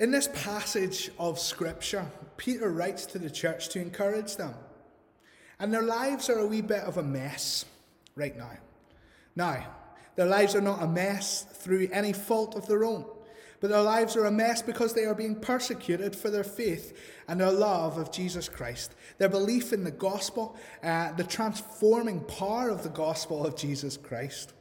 In 0.00 0.10
this 0.10 0.30
passage 0.32 1.10
of 1.18 1.38
Scripture, 1.38 2.10
Peter 2.38 2.70
writes 2.70 3.04
to 3.04 3.18
the 3.18 3.28
church 3.28 3.68
to 3.68 3.82
encourage 3.82 4.36
them. 4.36 4.54
And 5.58 5.70
their 5.70 5.82
lives 5.82 6.30
are 6.30 6.38
a 6.38 6.46
wee 6.46 6.62
bit 6.62 6.84
of 6.84 6.96
a 6.96 7.02
mess 7.02 7.66
right 8.14 8.34
now. 8.34 8.52
Now, 9.36 9.66
their 10.16 10.24
lives 10.24 10.54
are 10.54 10.62
not 10.62 10.82
a 10.82 10.86
mess 10.86 11.42
through 11.42 11.90
any 11.92 12.14
fault 12.14 12.56
of 12.56 12.66
their 12.66 12.82
own, 12.82 13.04
but 13.60 13.68
their 13.68 13.82
lives 13.82 14.16
are 14.16 14.24
a 14.24 14.30
mess 14.30 14.62
because 14.62 14.94
they 14.94 15.04
are 15.04 15.14
being 15.14 15.36
persecuted 15.36 16.16
for 16.16 16.30
their 16.30 16.44
faith 16.44 16.98
and 17.28 17.38
their 17.38 17.52
love 17.52 17.98
of 17.98 18.10
Jesus 18.10 18.48
Christ, 18.48 18.94
their 19.18 19.28
belief 19.28 19.70
in 19.70 19.84
the 19.84 19.90
gospel, 19.90 20.56
uh, 20.82 21.12
the 21.12 21.24
transforming 21.24 22.20
power 22.20 22.70
of 22.70 22.82
the 22.82 22.88
gospel 22.88 23.44
of 23.44 23.54
Jesus 23.54 23.98
Christ. 23.98 24.54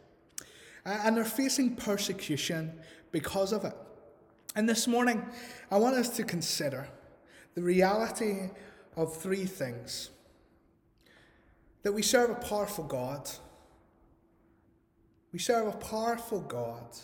Uh, 0.85 0.99
and 1.05 1.15
they're 1.15 1.23
facing 1.23 1.77
persecution 1.77 2.77
because 3.13 3.53
of 3.53 3.63
it. 3.63 3.73
And 4.55 4.67
this 4.67 4.87
morning, 4.87 5.25
I 5.69 5.77
want 5.77 5.95
us 5.95 6.09
to 6.17 6.23
consider 6.23 6.87
the 7.53 7.61
reality 7.61 8.49
of 8.95 9.15
three 9.15 9.45
things 9.45 10.09
that 11.83 11.91
we 11.91 12.01
serve 12.01 12.31
a 12.31 12.35
powerful 12.35 12.83
God. 12.83 13.29
We 15.31 15.39
serve 15.39 15.67
a 15.67 15.77
powerful 15.77 16.41
God 16.41 16.97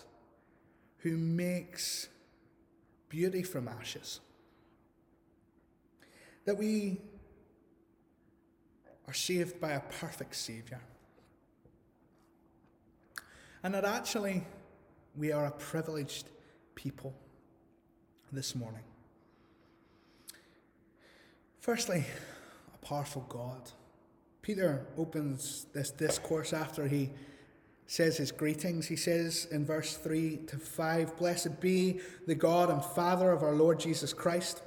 who 1.00 1.18
makes 1.18 2.08
beauty 3.10 3.44
from 3.44 3.68
ashes. 3.68 4.20
That 6.46 6.58
we 6.58 7.00
are 9.08 9.14
saved 9.14 9.60
by 9.62 9.74
a 9.74 9.82
perfect 9.82 10.36
Saviour. 10.36 10.82
And 13.62 13.76
that 13.76 13.86
actually 13.86 14.44
we 15.16 15.32
are 15.32 15.46
a 15.46 15.52
privileged 15.52 16.26
people 16.74 17.14
this 18.32 18.56
morning. 18.56 18.84
Firstly, 21.60 22.06
a 22.74 22.86
powerful 22.86 23.26
God. 23.28 23.72
Peter 24.42 24.86
opens 24.98 25.66
this 25.74 25.90
discourse 25.90 26.54
after 26.54 26.88
he 26.88 27.10
says 27.88 28.18
his 28.18 28.32
greetings. 28.32 28.88
He 28.88 28.96
says 28.96 29.48
in 29.52 29.66
verse 29.66 29.98
3 29.98 30.42
to 30.48 30.58
5 30.58 31.18
Blessed 31.18 31.60
be 31.60 32.00
the 32.28 32.36
God 32.36 32.70
and 32.70 32.84
Father 32.84 33.32
of 33.32 33.44
our 33.44 33.56
Lord 33.56 33.80
Jesus 33.80 34.14
Christ, 34.14 34.62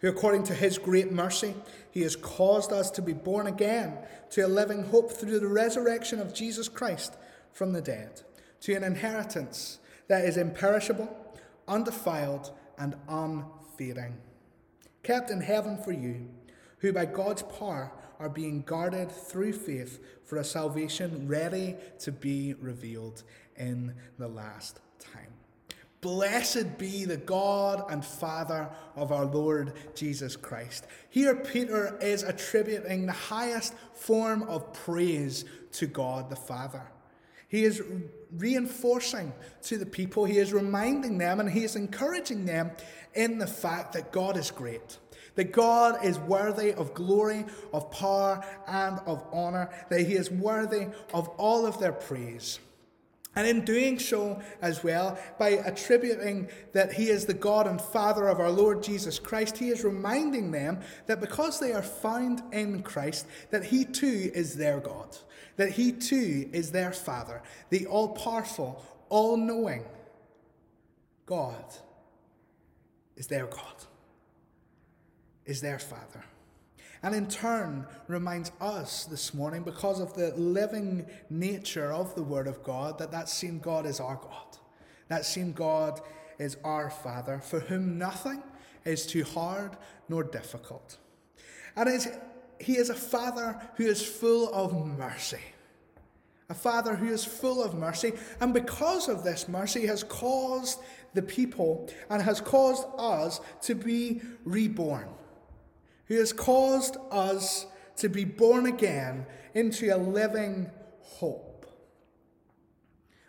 who 0.00 0.08
according 0.08 0.44
to 0.44 0.54
his 0.54 0.78
great 0.78 1.10
mercy, 1.10 1.54
he 1.90 2.02
has 2.02 2.16
caused 2.16 2.72
us 2.72 2.90
to 2.92 3.02
be 3.02 3.12
born 3.12 3.46
again 3.46 3.98
to 4.30 4.46
a 4.46 4.48
living 4.48 4.84
hope 4.84 5.10
through 5.12 5.40
the 5.40 5.48
resurrection 5.48 6.20
of 6.20 6.34
Jesus 6.34 6.68
Christ 6.68 7.16
from 7.52 7.72
the 7.72 7.82
dead, 7.82 8.22
to 8.60 8.74
an 8.74 8.84
inheritance 8.84 9.78
that 10.08 10.24
is 10.24 10.36
imperishable, 10.36 11.16
undefiled, 11.66 12.52
and 12.78 12.96
unfading, 13.08 14.16
kept 15.02 15.30
in 15.30 15.40
heaven 15.40 15.78
for 15.78 15.92
you, 15.92 16.28
who 16.78 16.92
by 16.92 17.06
God's 17.06 17.42
power 17.42 17.92
are 18.18 18.28
being 18.28 18.62
guarded 18.62 19.10
through 19.10 19.52
faith 19.52 20.00
for 20.24 20.38
a 20.38 20.44
salvation 20.44 21.28
ready 21.28 21.76
to 22.00 22.12
be 22.12 22.54
revealed 22.54 23.22
in 23.56 23.94
the 24.18 24.28
last 24.28 24.80
time. 24.98 25.32
Blessed 26.00 26.76
be 26.76 27.06
the 27.06 27.16
God 27.16 27.90
and 27.90 28.04
Father 28.04 28.68
of 28.94 29.10
our 29.10 29.24
Lord 29.24 29.72
Jesus 29.94 30.36
Christ. 30.36 30.86
Here, 31.08 31.34
Peter 31.34 31.98
is 32.02 32.22
attributing 32.22 33.06
the 33.06 33.12
highest 33.12 33.74
form 33.94 34.42
of 34.42 34.72
praise 34.74 35.46
to 35.72 35.86
God 35.86 36.28
the 36.28 36.36
Father. 36.36 36.82
He 37.54 37.62
is 37.62 37.80
reinforcing 38.32 39.32
to 39.62 39.78
the 39.78 39.86
people, 39.86 40.24
he 40.24 40.38
is 40.38 40.52
reminding 40.52 41.18
them, 41.18 41.38
and 41.38 41.48
he 41.48 41.62
is 41.62 41.76
encouraging 41.76 42.46
them 42.46 42.72
in 43.14 43.38
the 43.38 43.46
fact 43.46 43.92
that 43.92 44.10
God 44.10 44.36
is 44.36 44.50
great. 44.50 44.98
That 45.36 45.52
God 45.52 46.04
is 46.04 46.18
worthy 46.18 46.72
of 46.72 46.94
glory, 46.94 47.44
of 47.72 47.92
power, 47.92 48.44
and 48.66 48.98
of 49.06 49.24
honor. 49.32 49.70
That 49.88 50.00
He 50.00 50.14
is 50.14 50.32
worthy 50.32 50.88
of 51.12 51.28
all 51.38 51.64
of 51.64 51.78
their 51.78 51.92
praise. 51.92 52.58
And 53.36 53.46
in 53.46 53.64
doing 53.64 54.00
so 54.00 54.42
as 54.60 54.82
well, 54.82 55.16
by 55.38 55.50
attributing 55.50 56.48
that 56.72 56.92
He 56.92 57.08
is 57.08 57.24
the 57.24 57.34
God 57.34 57.68
and 57.68 57.80
Father 57.80 58.26
of 58.26 58.40
our 58.40 58.50
Lord 58.50 58.82
Jesus 58.82 59.20
Christ, 59.20 59.58
He 59.58 59.68
is 59.68 59.84
reminding 59.84 60.50
them 60.50 60.80
that 61.06 61.20
because 61.20 61.60
they 61.60 61.72
are 61.72 61.82
found 61.82 62.42
in 62.52 62.82
Christ, 62.82 63.26
that 63.50 63.64
He 63.64 63.84
too 63.84 64.32
is 64.34 64.56
their 64.56 64.80
God 64.80 65.16
that 65.56 65.70
He 65.70 65.92
too 65.92 66.48
is 66.52 66.72
their 66.72 66.92
Father, 66.92 67.42
the 67.70 67.86
all 67.86 68.08
powerful, 68.08 68.84
all 69.08 69.36
knowing 69.36 69.84
God 71.26 71.64
is 73.16 73.26
their 73.26 73.46
God, 73.46 73.84
is 75.46 75.60
their 75.60 75.78
Father. 75.78 76.24
And 77.02 77.14
in 77.14 77.28
turn, 77.28 77.86
reminds 78.08 78.50
us 78.62 79.04
this 79.04 79.34
morning, 79.34 79.62
because 79.62 80.00
of 80.00 80.14
the 80.14 80.34
living 80.36 81.04
nature 81.28 81.92
of 81.92 82.14
the 82.14 82.22
Word 82.22 82.46
of 82.46 82.62
God, 82.62 82.98
that 82.98 83.12
that 83.12 83.28
same 83.28 83.58
God 83.58 83.84
is 83.84 84.00
our 84.00 84.16
God. 84.16 84.56
That 85.08 85.26
same 85.26 85.52
God 85.52 86.00
is 86.38 86.56
our 86.64 86.88
Father, 86.88 87.40
for 87.40 87.60
whom 87.60 87.98
nothing 87.98 88.42
is 88.86 89.06
too 89.06 89.22
hard 89.22 89.76
nor 90.08 90.24
difficult. 90.24 90.96
And 91.76 91.88
it's 91.90 92.08
he 92.64 92.76
is 92.76 92.90
a 92.90 92.94
father 92.94 93.60
who 93.76 93.84
is 93.84 94.02
full 94.02 94.52
of 94.52 94.74
mercy. 94.98 95.38
A 96.48 96.54
father 96.54 96.94
who 96.96 97.08
is 97.08 97.24
full 97.24 97.62
of 97.62 97.74
mercy, 97.74 98.12
and 98.40 98.52
because 98.52 99.08
of 99.08 99.24
this 99.24 99.48
mercy, 99.48 99.86
has 99.86 100.04
caused 100.04 100.80
the 101.14 101.22
people 101.22 101.88
and 102.10 102.20
has 102.20 102.40
caused 102.40 102.86
us 102.98 103.40
to 103.62 103.74
be 103.74 104.20
reborn. 104.44 105.08
Who 106.06 106.16
has 106.16 106.32
caused 106.32 106.96
us 107.10 107.66
to 107.96 108.08
be 108.08 108.24
born 108.24 108.66
again 108.66 109.26
into 109.54 109.94
a 109.94 109.96
living 109.96 110.70
hope. 111.00 111.66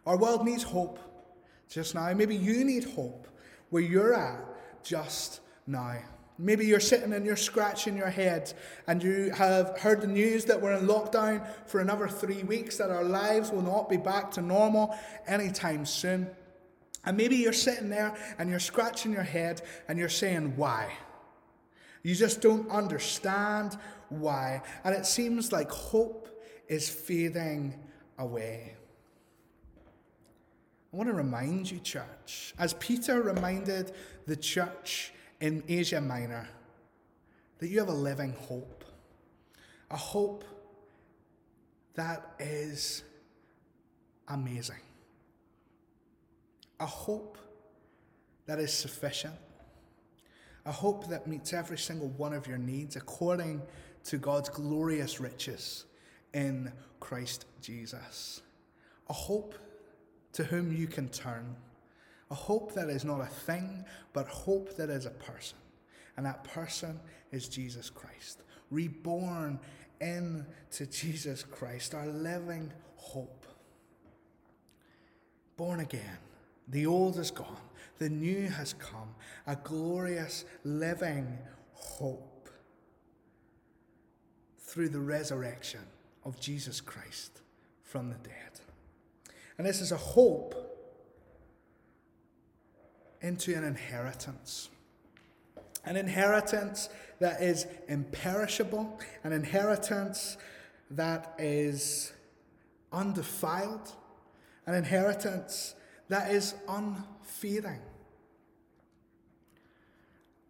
Our 0.05 0.17
world 0.17 0.45
needs 0.45 0.63
hope 0.63 0.99
just 1.69 1.95
now. 1.95 2.13
Maybe 2.13 2.35
you 2.35 2.63
need 2.63 2.83
hope 2.83 3.27
where 3.69 3.81
you're 3.81 4.13
at 4.13 4.39
just 4.83 5.41
now. 5.67 5.97
Maybe 6.37 6.65
you're 6.65 6.81
sitting 6.81 7.13
and 7.13 7.25
you're 7.25 7.37
scratching 7.37 7.95
your 7.95 8.09
head 8.09 8.53
and 8.87 9.01
you 9.01 9.31
have 9.31 9.77
heard 9.79 10.01
the 10.01 10.07
news 10.07 10.43
that 10.45 10.61
we're 10.61 10.73
in 10.73 10.85
lockdown 10.85 11.47
for 11.65 11.79
another 11.79 12.09
three 12.09 12.43
weeks, 12.43 12.77
that 12.77 12.89
our 12.89 13.05
lives 13.05 13.51
will 13.51 13.61
not 13.61 13.89
be 13.89 13.97
back 13.97 14.31
to 14.31 14.41
normal 14.41 14.97
anytime 15.27 15.85
soon. 15.85 16.27
And 17.05 17.15
maybe 17.15 17.37
you're 17.37 17.53
sitting 17.53 17.89
there 17.89 18.15
and 18.37 18.49
you're 18.49 18.59
scratching 18.59 19.13
your 19.13 19.23
head 19.23 19.61
and 19.87 19.97
you're 19.97 20.09
saying, 20.09 20.57
Why? 20.57 20.91
You 22.03 22.13
just 22.13 22.41
don't 22.41 22.69
understand 22.69 23.77
why. 24.09 24.61
And 24.83 24.93
it 24.93 25.05
seems 25.05 25.51
like 25.51 25.71
hope 25.71 26.29
is 26.67 26.89
fading 26.89 27.75
away. 28.19 28.75
I 30.93 30.97
want 30.97 31.09
to 31.09 31.15
remind 31.15 31.69
you, 31.69 31.79
church, 31.79 32.53
as 32.57 32.73
Peter 32.75 33.21
reminded 33.21 33.91
the 34.27 34.35
church 34.35 35.13
in 35.39 35.63
Asia 35.67 36.01
Minor 36.01 36.47
that 37.59 37.67
you 37.67 37.79
have 37.79 37.89
a 37.89 37.93
living 37.93 38.33
hope. 38.33 38.83
A 39.91 39.97
hope 39.97 40.43
that 41.93 42.33
is 42.39 43.03
amazing. 44.27 44.81
A 46.79 46.85
hope 46.85 47.37
that 48.45 48.59
is 48.59 48.73
sufficient. 48.73 49.35
A 50.65 50.71
hope 50.71 51.07
that 51.09 51.27
meets 51.27 51.53
every 51.53 51.77
single 51.77 52.09
one 52.09 52.33
of 52.33 52.47
your 52.47 52.57
needs 52.57 52.95
according 52.95 53.61
to 54.05 54.17
God's 54.17 54.49
glorious 54.49 55.19
riches 55.19 55.85
in 56.33 56.71
Christ 56.99 57.45
Jesus. 57.61 58.41
A 59.09 59.13
hope 59.13 59.55
to 60.33 60.43
whom 60.43 60.71
you 60.71 60.87
can 60.87 61.07
turn 61.09 61.55
a 62.31 62.35
hope 62.35 62.73
that 62.73 62.89
is 62.89 63.05
not 63.05 63.21
a 63.21 63.27
thing, 63.27 63.85
but 64.13 64.27
hope 64.27 64.75
that 64.77 64.89
is 64.89 65.05
a 65.05 65.11
person. 65.11 65.57
And 66.17 66.25
that 66.25 66.43
person 66.43 66.99
is 67.31 67.47
Jesus 67.47 67.89
Christ. 67.89 68.41
Reborn 68.71 69.59
into 70.01 70.85
Jesus 70.89 71.43
Christ, 71.43 71.93
our 71.93 72.07
living 72.07 72.71
hope. 72.95 73.45
Born 75.57 75.79
again. 75.79 76.17
The 76.67 76.87
old 76.87 77.19
is 77.19 77.29
gone, 77.29 77.61
the 77.99 78.09
new 78.09 78.49
has 78.49 78.73
come. 78.73 79.13
A 79.45 79.55
glorious 79.55 80.45
living 80.63 81.37
hope 81.73 82.49
through 84.57 84.89
the 84.89 84.99
resurrection 84.99 85.81
of 86.23 86.39
Jesus 86.39 86.81
Christ 86.81 87.41
from 87.83 88.09
the 88.09 88.17
dead. 88.17 88.59
And 89.57 89.65
this 89.65 89.79
is 89.79 89.91
a 89.91 89.97
hope 89.97 90.64
into 93.21 93.55
an 93.55 93.63
inheritance. 93.63 94.69
An 95.85 95.97
inheritance 95.97 96.89
that 97.19 97.41
is 97.41 97.67
imperishable, 97.87 98.99
an 99.23 99.31
inheritance 99.31 100.37
that 100.91 101.35
is 101.37 102.13
undefiled, 102.91 103.91
an 104.65 104.75
inheritance 104.75 105.75
that 106.09 106.31
is 106.31 106.55
unfading. 106.67 107.81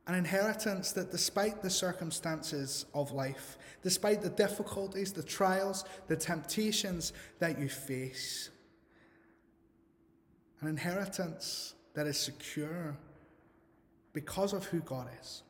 An 0.07 0.15
inheritance 0.15 0.91
that, 0.91 1.11
despite 1.11 1.63
the 1.63 1.69
circumstances 1.69 2.85
of 2.93 3.11
life, 3.11 3.57
despite 3.81 4.21
the 4.21 4.29
difficulties, 4.29 5.11
the 5.11 5.23
trials, 5.23 5.83
the 6.07 6.15
temptations 6.15 7.11
that 7.39 7.59
you 7.59 7.67
face, 7.67 8.51
an 10.61 10.67
inheritance 10.67 11.73
that 11.95 12.07
is 12.07 12.17
secure 12.17 12.95
because 14.13 14.53
of 14.53 14.65
who 14.65 14.79
God 14.81 15.07
is. 15.21 15.43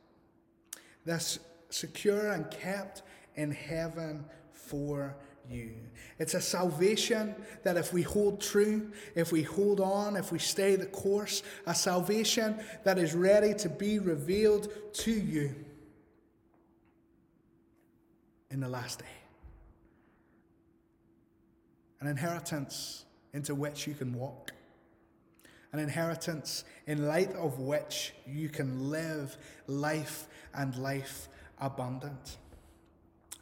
That's 1.05 1.39
secure 1.69 2.31
and 2.31 2.49
kept 2.49 3.03
in 3.35 3.51
heaven 3.51 4.25
for 4.51 5.15
you. 5.49 5.73
It's 6.17 6.33
a 6.33 6.41
salvation 6.41 7.35
that 7.63 7.77
if 7.77 7.93
we 7.93 8.01
hold 8.01 8.41
true, 8.41 8.91
if 9.15 9.31
we 9.31 9.43
hold 9.43 9.79
on, 9.79 10.15
if 10.15 10.31
we 10.31 10.39
stay 10.39 10.75
the 10.75 10.85
course, 10.87 11.43
a 11.67 11.75
salvation 11.75 12.59
that 12.83 12.97
is 12.97 13.13
ready 13.13 13.53
to 13.55 13.69
be 13.69 13.99
revealed 13.99 14.71
to 14.93 15.11
you 15.11 15.53
in 18.49 18.59
the 18.59 18.69
last 18.69 18.99
day. 18.99 19.05
An 21.99 22.07
inheritance 22.07 23.05
into 23.33 23.53
which 23.53 23.87
you 23.87 23.93
can 23.93 24.13
walk. 24.13 24.51
An 25.75 25.81
inheritance 25.81 26.63
in 26.87 27.05
light 27.05 27.33
of 27.33 27.59
which 27.59 28.13
you 28.25 28.47
can 28.47 28.89
live 28.89 29.35
life 29.67 30.27
and 30.53 30.73
life 30.77 31.27
abundant. 31.59 32.37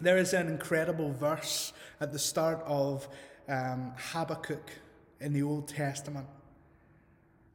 There 0.02 0.18
is 0.18 0.34
an 0.34 0.48
incredible 0.48 1.14
verse 1.14 1.74
at 2.02 2.12
the 2.12 2.18
start 2.18 2.64
of 2.66 3.08
um, 3.48 3.94
Habakkuk 3.96 4.68
in 5.22 5.32
the 5.32 5.44
Old 5.44 5.68
Testament. 5.68 6.26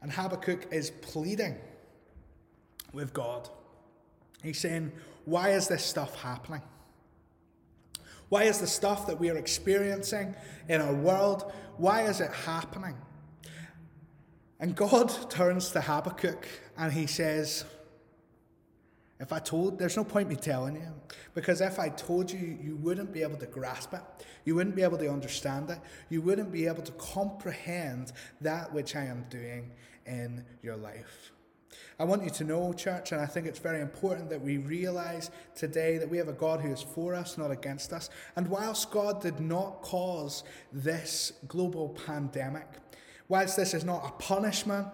And 0.00 0.12
Habakkuk 0.12 0.68
is 0.70 0.92
pleading 0.92 1.56
with 2.92 3.12
God. 3.12 3.48
He's 4.44 4.60
saying, 4.60 4.92
Why 5.24 5.54
is 5.54 5.66
this 5.66 5.84
stuff 5.84 6.22
happening? 6.22 6.62
Why 8.28 8.44
is 8.44 8.60
the 8.60 8.68
stuff 8.68 9.08
that 9.08 9.18
we 9.18 9.28
are 9.28 9.38
experiencing 9.38 10.36
in 10.68 10.80
our 10.80 10.94
world, 10.94 11.52
why 11.78 12.02
is 12.02 12.20
it 12.20 12.30
happening? 12.30 12.94
And 14.60 14.74
God 14.74 15.30
turns 15.30 15.70
to 15.70 15.80
Habakkuk 15.80 16.46
and 16.76 16.92
he 16.92 17.06
says, 17.06 17.64
if 19.20 19.32
I 19.32 19.40
told, 19.40 19.78
there's 19.78 19.96
no 19.96 20.04
point 20.04 20.28
me 20.28 20.36
telling 20.36 20.76
you, 20.76 20.94
because 21.34 21.60
if 21.60 21.78
I 21.80 21.88
told 21.88 22.30
you, 22.30 22.56
you 22.62 22.76
wouldn't 22.76 23.12
be 23.12 23.22
able 23.22 23.36
to 23.38 23.46
grasp 23.46 23.92
it. 23.94 24.00
You 24.44 24.54
wouldn't 24.54 24.76
be 24.76 24.82
able 24.82 24.98
to 24.98 25.10
understand 25.10 25.70
it. 25.70 25.78
You 26.08 26.22
wouldn't 26.22 26.52
be 26.52 26.66
able 26.66 26.82
to 26.82 26.92
comprehend 26.92 28.12
that 28.40 28.72
which 28.72 28.94
I 28.94 29.04
am 29.04 29.26
doing 29.28 29.72
in 30.06 30.44
your 30.62 30.76
life. 30.76 31.32
I 31.98 32.04
want 32.04 32.22
you 32.22 32.30
to 32.30 32.44
know, 32.44 32.72
church, 32.72 33.10
and 33.10 33.20
I 33.20 33.26
think 33.26 33.46
it's 33.46 33.58
very 33.58 33.80
important 33.80 34.30
that 34.30 34.40
we 34.40 34.58
realize 34.58 35.32
today 35.56 35.98
that 35.98 36.08
we 36.08 36.16
have 36.18 36.28
a 36.28 36.32
God 36.32 36.60
who 36.60 36.72
is 36.72 36.80
for 36.80 37.12
us, 37.14 37.36
not 37.36 37.50
against 37.50 37.92
us. 37.92 38.08
And 38.36 38.46
whilst 38.48 38.92
God 38.92 39.20
did 39.20 39.40
not 39.40 39.82
cause 39.82 40.44
this 40.72 41.32
global 41.48 41.88
pandemic, 42.06 42.66
whilst 43.28 43.56
this 43.56 43.74
is 43.74 43.84
not 43.84 44.06
a 44.06 44.12
punishment 44.22 44.88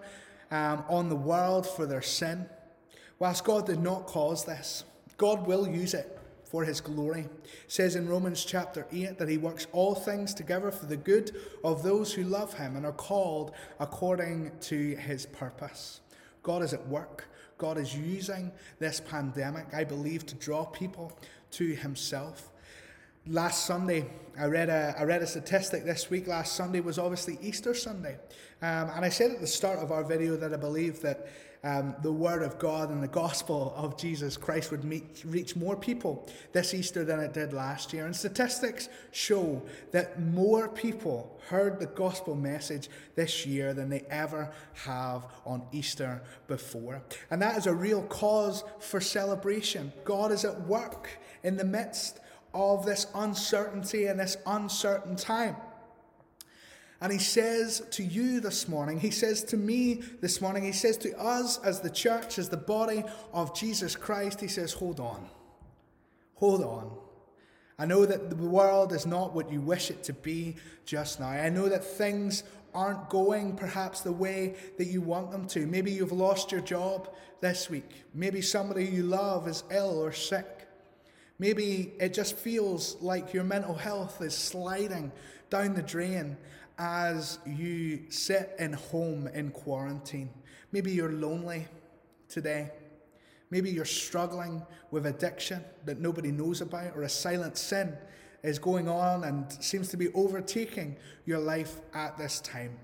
um, 0.51 0.83
on 0.89 1.09
the 1.09 1.15
world 1.15 1.67
for 1.67 1.85
their 1.85 2.01
sin, 2.01 2.47
Whilst 3.17 3.45
God 3.45 3.65
did 3.65 3.79
not 3.79 4.07
cause 4.07 4.43
this, 4.43 4.83
God 5.17 5.47
will 5.47 5.67
use 5.67 5.93
it 5.93 6.19
for 6.43 6.65
his 6.65 6.81
glory. 6.81 7.21
It 7.21 7.51
says 7.67 7.95
in 7.95 8.09
Romans 8.09 8.43
chapter 8.43 8.85
8 8.91 9.17
that 9.17 9.29
he 9.29 9.37
works 9.37 9.67
all 9.71 9.95
things 9.95 10.33
together 10.33 10.69
for 10.69 10.85
the 10.85 10.97
good 10.97 11.35
of 11.63 11.81
those 11.81 12.13
who 12.13 12.23
love 12.23 12.53
him 12.53 12.75
and 12.75 12.85
are 12.85 12.91
called 12.91 13.53
according 13.79 14.51
to 14.61 14.95
his 14.95 15.25
purpose. 15.25 16.01
God 16.43 16.61
is 16.61 16.73
at 16.73 16.85
work. 16.87 17.29
God 17.57 17.77
is 17.77 17.95
using 17.95 18.51
this 18.79 18.99
pandemic, 18.99 19.73
I 19.73 19.85
believe, 19.85 20.25
to 20.25 20.35
draw 20.35 20.65
people 20.65 21.17
to 21.51 21.73
himself. 21.73 22.51
Last 23.27 23.65
Sunday, 23.65 24.05
I 24.37 24.45
read 24.45 24.69
a, 24.69 24.93
I 24.99 25.03
read 25.03 25.23
a 25.23 25.27
statistic 25.27 25.83
this 25.83 26.11
week. 26.11 26.27
Last 26.27 26.55
Sunday 26.55 26.79
was 26.79 26.99
obviously 26.99 27.39
Easter 27.41 27.73
Sunday. 27.73 28.17
Um, 28.61 28.91
and 28.93 29.03
I 29.03 29.09
said 29.09 29.31
at 29.31 29.41
the 29.41 29.47
start 29.47 29.79
of 29.79 29.91
our 29.91 30.03
video 30.03 30.35
that 30.35 30.53
I 30.53 30.57
believe 30.57 31.01
that 31.01 31.27
um, 31.63 31.95
the 32.03 32.11
Word 32.11 32.43
of 32.43 32.59
God 32.59 32.91
and 32.91 33.01
the 33.01 33.07
gospel 33.07 33.73
of 33.75 33.97
Jesus 33.97 34.37
Christ 34.37 34.69
would 34.69 34.83
meet, 34.83 35.23
reach 35.25 35.55
more 35.55 35.75
people 35.75 36.29
this 36.51 36.75
Easter 36.75 37.03
than 37.03 37.19
it 37.19 37.33
did 37.33 37.51
last 37.51 37.93
year. 37.93 38.05
And 38.05 38.15
statistics 38.15 38.89
show 39.09 39.63
that 39.89 40.21
more 40.21 40.69
people 40.69 41.39
heard 41.49 41.79
the 41.79 41.87
gospel 41.87 42.35
message 42.35 42.89
this 43.15 43.43
year 43.43 43.73
than 43.73 43.89
they 43.89 44.03
ever 44.11 44.51
have 44.83 45.25
on 45.47 45.63
Easter 45.71 46.21
before. 46.47 47.01
And 47.31 47.41
that 47.41 47.57
is 47.57 47.65
a 47.65 47.73
real 47.73 48.03
cause 48.03 48.63
for 48.77 49.01
celebration. 49.01 49.91
God 50.03 50.31
is 50.31 50.45
at 50.45 50.67
work 50.67 51.09
in 51.41 51.57
the 51.57 51.65
midst 51.65 52.19
of 52.55 52.85
this 52.85 53.05
uncertainty 53.13 54.07
and 54.07 54.19
this 54.19 54.37
uncertain 54.47 55.15
time. 55.15 55.55
And 57.01 57.11
he 57.11 57.19
says 57.19 57.83
to 57.91 58.03
you 58.03 58.39
this 58.39 58.67
morning, 58.67 58.99
he 58.99 59.11
says 59.11 59.43
to 59.45 59.57
me 59.57 60.01
this 60.21 60.39
morning, 60.41 60.63
he 60.63 60.71
says 60.71 60.97
to 60.99 61.15
us 61.19 61.59
as 61.63 61.81
the 61.81 61.89
church, 61.89 62.39
as 62.39 62.49
the 62.49 62.57
body 62.57 63.03
of 63.33 63.53
Jesus 63.53 63.95
Christ, 63.95 64.39
he 64.39 64.47
says, 64.47 64.71
hold 64.71 64.99
on. 64.99 65.27
Hold 66.35 66.63
on. 66.63 66.91
I 67.77 67.85
know 67.85 68.05
that 68.05 68.29
the 68.29 68.35
world 68.37 68.93
is 68.93 69.05
not 69.05 69.33
what 69.33 69.51
you 69.51 69.59
wish 69.59 69.91
it 69.91 70.03
to 70.05 70.13
be 70.13 70.55
just 70.85 71.19
now. 71.19 71.27
I 71.27 71.49
know 71.49 71.67
that 71.67 71.83
things 71.83 72.43
aren't 72.73 73.09
going 73.09 73.57
perhaps 73.57 73.99
the 73.99 74.11
way 74.11 74.55
that 74.77 74.85
you 74.85 75.01
want 75.01 75.31
them 75.31 75.45
to. 75.47 75.67
Maybe 75.67 75.91
you've 75.91 76.13
lost 76.13 76.53
your 76.53 76.61
job 76.61 77.09
this 77.41 77.69
week. 77.69 78.05
Maybe 78.13 78.41
somebody 78.41 78.85
you 78.85 79.03
love 79.03 79.49
is 79.49 79.65
ill 79.69 79.99
or 79.99 80.13
sick. 80.13 80.54
Maybe 81.37 81.93
it 81.99 82.13
just 82.13 82.37
feels 82.37 82.97
like 83.01 83.33
your 83.33 83.43
mental 83.43 83.75
health 83.75 84.21
is 84.21 84.33
sliding 84.35 85.11
down 85.49 85.73
the 85.73 85.81
drain 85.81 86.37
as 86.77 87.39
you 87.45 88.03
sit 88.09 88.55
in 88.59 88.73
home 88.73 89.27
in 89.27 89.51
quarantine. 89.51 90.29
Maybe 90.71 90.91
you're 90.91 91.11
lonely 91.11 91.67
today. 92.29 92.71
Maybe 93.49 93.69
you're 93.69 93.85
struggling 93.85 94.61
with 94.91 95.05
addiction 95.05 95.63
that 95.85 95.99
nobody 95.99 96.31
knows 96.31 96.61
about, 96.61 96.95
or 96.95 97.03
a 97.03 97.09
silent 97.09 97.57
sin 97.57 97.95
is 98.43 98.59
going 98.59 98.87
on 98.87 99.23
and 99.23 99.51
seems 99.63 99.89
to 99.89 99.97
be 99.97 100.11
overtaking 100.13 100.95
your 101.25 101.39
life 101.39 101.79
at 101.93 102.17
this 102.17 102.39
time. 102.39 102.77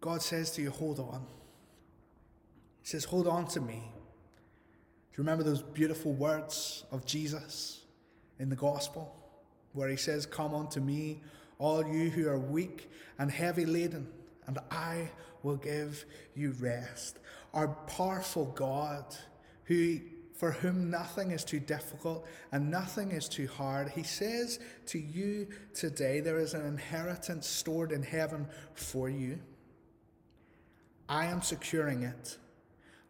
God 0.00 0.22
says 0.22 0.50
to 0.52 0.62
you, 0.62 0.70
Hold 0.70 1.00
on. 1.00 1.26
He 2.82 2.88
says, 2.88 3.04
Hold 3.04 3.26
on 3.26 3.46
to 3.48 3.60
me. 3.60 3.90
Do 5.14 5.22
you 5.22 5.28
remember 5.28 5.44
those 5.44 5.62
beautiful 5.62 6.12
words 6.12 6.82
of 6.90 7.06
Jesus 7.06 7.82
in 8.40 8.48
the 8.48 8.56
gospel 8.56 9.14
where 9.72 9.88
he 9.88 9.96
says, 9.96 10.26
Come 10.26 10.52
unto 10.52 10.80
me, 10.80 11.22
all 11.60 11.86
you 11.86 12.10
who 12.10 12.28
are 12.28 12.38
weak 12.38 12.90
and 13.20 13.30
heavy 13.30 13.64
laden, 13.64 14.08
and 14.48 14.58
I 14.72 15.08
will 15.44 15.54
give 15.54 16.04
you 16.34 16.50
rest. 16.58 17.20
Our 17.52 17.68
powerful 17.68 18.46
God, 18.56 19.04
who 19.66 20.00
for 20.34 20.50
whom 20.50 20.90
nothing 20.90 21.30
is 21.30 21.44
too 21.44 21.60
difficult 21.60 22.26
and 22.50 22.68
nothing 22.68 23.12
is 23.12 23.28
too 23.28 23.46
hard. 23.46 23.90
He 23.90 24.02
says 24.02 24.58
to 24.86 24.98
you 24.98 25.46
today, 25.74 26.18
there 26.18 26.40
is 26.40 26.54
an 26.54 26.66
inheritance 26.66 27.46
stored 27.46 27.92
in 27.92 28.02
heaven 28.02 28.48
for 28.74 29.08
you. 29.08 29.38
I 31.08 31.26
am 31.26 31.40
securing 31.40 32.02
it, 32.02 32.36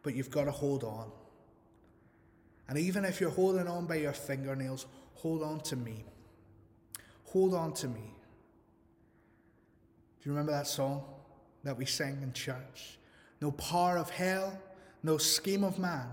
but 0.03 0.13
you've 0.13 0.29
got 0.29 0.43
to 0.43 0.51
hold 0.51 0.83
on. 0.83 1.09
And 2.67 2.77
even 2.77 3.05
if 3.05 3.21
you're 3.21 3.29
holding 3.29 3.67
on 3.67 3.85
by 3.85 3.95
your 3.95 4.13
fingernails, 4.13 4.87
hold 5.13 5.43
on 5.43 5.59
to 5.61 5.75
me. 5.75 6.03
Hold 7.25 7.53
on 7.53 7.73
to 7.73 7.87
me. 7.87 8.13
Do 10.21 10.29
you 10.29 10.31
remember 10.31 10.51
that 10.53 10.67
song 10.67 11.03
that 11.63 11.77
we 11.77 11.85
sang 11.85 12.21
in 12.23 12.33
church? 12.33 12.97
No 13.41 13.51
power 13.51 13.97
of 13.97 14.09
hell, 14.09 14.57
no 15.03 15.17
scheme 15.17 15.63
of 15.63 15.77
man 15.77 16.07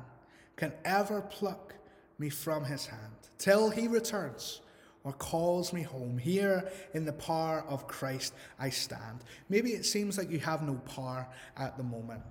can 0.57 0.73
ever 0.85 1.23
pluck 1.23 1.75
me 2.19 2.29
from 2.29 2.65
his 2.65 2.87
hand 2.87 3.15
till 3.39 3.71
he 3.71 3.89
returns 3.89 4.61
or 5.05 5.13
calls 5.15 5.73
me 5.73 5.83
home. 5.83 6.19
Here 6.19 6.71
in 6.95 7.05
the 7.05 7.13
power 7.13 7.65
of 7.69 7.89
Christ 7.89 8.35
I 8.59 8.71
stand. 8.71 9.21
Maybe 9.49 9.71
it 9.71 9.87
seems 9.87 10.19
like 10.19 10.31
you 10.31 10.39
have 10.41 10.63
no 10.63 10.75
power 10.75 11.27
at 11.57 11.77
the 11.77 11.83
moment. 11.83 12.23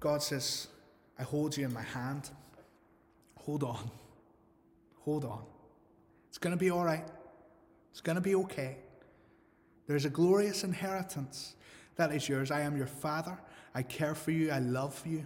God 0.00 0.22
says, 0.22 0.68
I 1.18 1.22
hold 1.22 1.56
you 1.56 1.64
in 1.64 1.72
my 1.72 1.82
hand. 1.82 2.30
Hold 3.46 3.62
on. 3.62 3.90
Hold 5.04 5.24
on. 5.24 5.42
It's 6.28 6.38
going 6.38 6.54
to 6.54 6.58
be 6.58 6.70
all 6.70 6.84
right. 6.84 7.06
It's 7.92 8.00
going 8.00 8.16
to 8.16 8.22
be 8.22 8.34
okay. 8.34 8.76
There's 9.86 10.04
a 10.04 10.10
glorious 10.10 10.64
inheritance 10.64 11.54
that 11.94 12.12
is 12.12 12.28
yours. 12.28 12.50
I 12.50 12.62
am 12.62 12.76
your 12.76 12.88
father. 12.88 13.38
I 13.72 13.82
care 13.82 14.16
for 14.16 14.32
you. 14.32 14.50
I 14.50 14.58
love 14.58 15.00
you. 15.06 15.24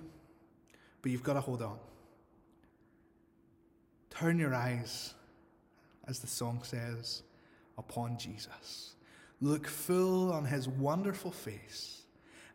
But 1.01 1.13
you've 1.13 1.23
got 1.23 1.33
to 1.33 1.41
hold 1.41 1.63
on. 1.63 1.79
Turn 4.11 4.39
your 4.39 4.55
eyes, 4.55 5.15
as 6.07 6.19
the 6.19 6.27
song 6.27 6.61
says, 6.63 7.23
upon 7.79 8.19
Jesus. 8.19 8.97
Look 9.41 9.67
full 9.67 10.31
on 10.31 10.45
his 10.45 10.69
wonderful 10.69 11.31
face, 11.31 12.03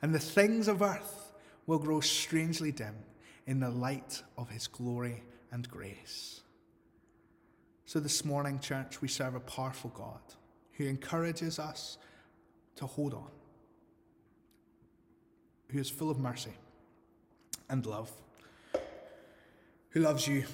and 0.03 0.13
the 0.13 0.19
things 0.19 0.67
of 0.67 0.84
earth 0.84 1.34
will 1.65 1.79
grow 1.79 2.01
strangely 2.01 2.72
dim 2.72 2.93
in 3.48 3.60
the 3.60 3.72
light 3.72 4.22
of 4.38 4.50
his 4.50 4.67
glory 4.67 5.24
and 5.52 5.70
grace. 5.70 6.42
So, 7.86 8.00
this 8.00 8.25
morning, 8.25 8.60
church, 8.60 9.02
we 9.02 9.08
serve 9.08 9.36
a 9.36 9.40
powerful 9.40 9.92
God 9.94 10.20
who 10.74 10.86
encourages 10.86 11.60
us 11.60 11.98
to 12.78 12.86
hold 12.86 13.14
on, 13.14 13.30
who 15.70 15.80
is 15.80 15.90
full 15.90 16.10
of 16.10 16.20
mercy 16.20 16.54
and 17.70 17.86
love, 17.86 18.12
who 19.90 20.02
loves 20.02 20.28
you 20.28 20.46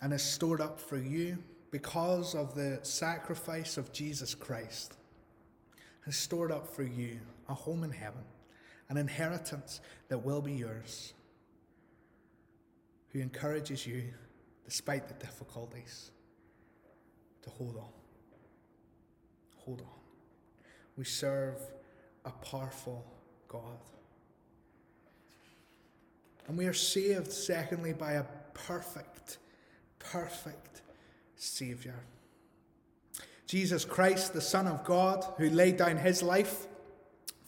and 0.00 0.12
is 0.12 0.22
stored 0.22 0.60
up 0.60 0.78
for 0.78 0.98
you 0.98 1.38
because 1.70 2.34
of 2.34 2.54
the 2.54 2.78
sacrifice 2.82 3.76
of 3.76 3.92
Jesus 3.92 4.34
Christ, 4.34 4.94
has 6.04 6.16
stored 6.16 6.52
up 6.52 6.68
for 6.68 6.82
you 6.84 7.18
a 7.48 7.54
home 7.54 7.84
in 7.84 7.90
heaven, 7.90 8.24
an 8.88 8.96
inheritance 8.96 9.80
that 10.08 10.24
will 10.24 10.40
be 10.40 10.52
yours, 10.52 11.12
who 13.12 13.20
encourages 13.20 13.86
you 13.86 14.04
despite 14.64 15.08
the 15.08 15.14
difficulties, 15.14 16.10
to 17.42 17.50
hold 17.50 17.76
on. 17.76 17.92
Hold 19.58 19.80
on. 19.80 19.86
We 20.96 21.04
serve 21.04 21.60
a 22.24 22.30
powerful 22.30 23.04
God. 23.48 23.78
And 26.48 26.58
we 26.58 26.66
are 26.66 26.72
saved, 26.72 27.32
secondly, 27.32 27.92
by 27.92 28.14
a 28.14 28.24
perfect, 28.54 29.38
perfect 29.98 30.82
Saviour. 31.36 31.94
Jesus 33.46 33.84
Christ, 33.84 34.32
the 34.32 34.40
Son 34.40 34.66
of 34.66 34.84
God, 34.84 35.24
who 35.38 35.50
laid 35.50 35.76
down 35.76 35.96
his 35.96 36.22
life 36.22 36.66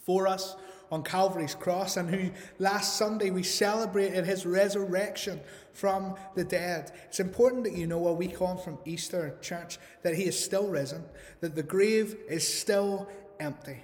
for 0.05 0.27
us 0.27 0.55
on 0.91 1.03
Calvary's 1.03 1.55
cross, 1.55 1.97
and 1.97 2.09
who 2.09 2.31
last 2.57 2.97
Sunday 2.97 3.29
we 3.29 3.43
celebrated 3.43 4.25
his 4.25 4.45
resurrection 4.45 5.39
from 5.73 6.15
the 6.35 6.43
dead. 6.43 6.91
It's 7.05 7.19
important 7.19 7.63
that 7.65 7.73
you 7.73 7.87
know 7.87 8.07
a 8.07 8.13
week 8.13 8.41
on 8.41 8.57
from 8.57 8.79
Easter, 8.85 9.37
church, 9.41 9.77
that 10.03 10.15
he 10.15 10.23
is 10.23 10.43
still 10.43 10.67
risen, 10.67 11.03
that 11.41 11.55
the 11.55 11.63
grave 11.63 12.17
is 12.27 12.47
still 12.47 13.07
empty, 13.39 13.83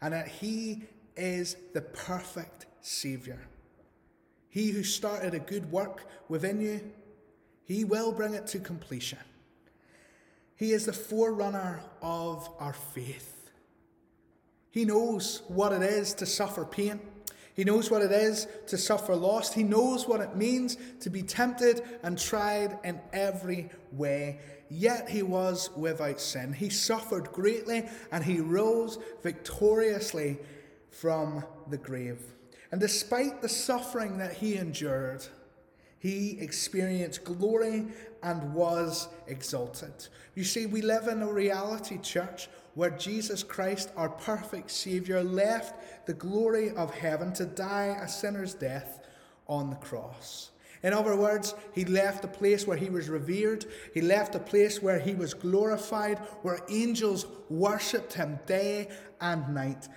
and 0.00 0.14
that 0.14 0.28
he 0.28 0.84
is 1.16 1.56
the 1.74 1.82
perfect 1.82 2.66
Saviour. 2.80 3.38
He 4.48 4.70
who 4.70 4.82
started 4.82 5.34
a 5.34 5.38
good 5.38 5.70
work 5.70 6.06
within 6.28 6.60
you, 6.60 6.80
he 7.64 7.84
will 7.84 8.12
bring 8.12 8.34
it 8.34 8.46
to 8.48 8.58
completion. 8.58 9.18
He 10.56 10.72
is 10.72 10.86
the 10.86 10.92
forerunner 10.92 11.82
of 12.00 12.48
our 12.58 12.72
faith. 12.72 13.35
He 14.76 14.84
knows 14.84 15.40
what 15.48 15.72
it 15.72 15.80
is 15.80 16.12
to 16.16 16.26
suffer 16.26 16.66
pain. 16.66 17.00
He 17.54 17.64
knows 17.64 17.90
what 17.90 18.02
it 18.02 18.12
is 18.12 18.46
to 18.66 18.76
suffer 18.76 19.16
loss. 19.16 19.54
He 19.54 19.62
knows 19.62 20.06
what 20.06 20.20
it 20.20 20.36
means 20.36 20.76
to 21.00 21.08
be 21.08 21.22
tempted 21.22 21.80
and 22.02 22.18
tried 22.18 22.78
in 22.84 23.00
every 23.10 23.70
way. 23.90 24.38
Yet 24.68 25.08
he 25.08 25.22
was 25.22 25.70
without 25.78 26.20
sin. 26.20 26.52
He 26.52 26.68
suffered 26.68 27.32
greatly 27.32 27.88
and 28.12 28.22
he 28.22 28.38
rose 28.40 28.98
victoriously 29.22 30.36
from 30.90 31.42
the 31.70 31.78
grave. 31.78 32.20
And 32.70 32.78
despite 32.78 33.40
the 33.40 33.48
suffering 33.48 34.18
that 34.18 34.34
he 34.34 34.56
endured, 34.56 35.24
he 35.98 36.38
experienced 36.38 37.24
glory 37.24 37.86
and 38.22 38.52
was 38.52 39.08
exalted. 39.26 40.08
You 40.34 40.44
see, 40.44 40.66
we 40.66 40.82
live 40.82 41.08
in 41.08 41.22
a 41.22 41.32
reality, 41.32 41.96
church, 41.96 42.50
where 42.76 42.90
Jesus 42.90 43.42
Christ, 43.42 43.90
our 43.96 44.10
perfect 44.10 44.70
Saviour, 44.70 45.24
left 45.24 46.06
the 46.06 46.12
glory 46.12 46.70
of 46.72 46.94
heaven 46.94 47.32
to 47.32 47.46
die 47.46 47.98
a 48.00 48.06
sinner's 48.06 48.52
death 48.52 49.00
on 49.48 49.70
the 49.70 49.76
cross. 49.76 50.50
In 50.82 50.92
other 50.92 51.16
words, 51.16 51.54
he 51.72 51.86
left 51.86 52.26
a 52.26 52.28
place 52.28 52.66
where 52.66 52.76
he 52.76 52.90
was 52.90 53.08
revered, 53.08 53.64
he 53.94 54.02
left 54.02 54.34
a 54.34 54.38
place 54.38 54.82
where 54.82 54.98
he 54.98 55.14
was 55.14 55.32
glorified, 55.32 56.18
where 56.42 56.60
angels 56.68 57.26
worshipped 57.48 58.12
him 58.12 58.38
day 58.44 58.88
and 59.22 59.54
night, 59.54 59.88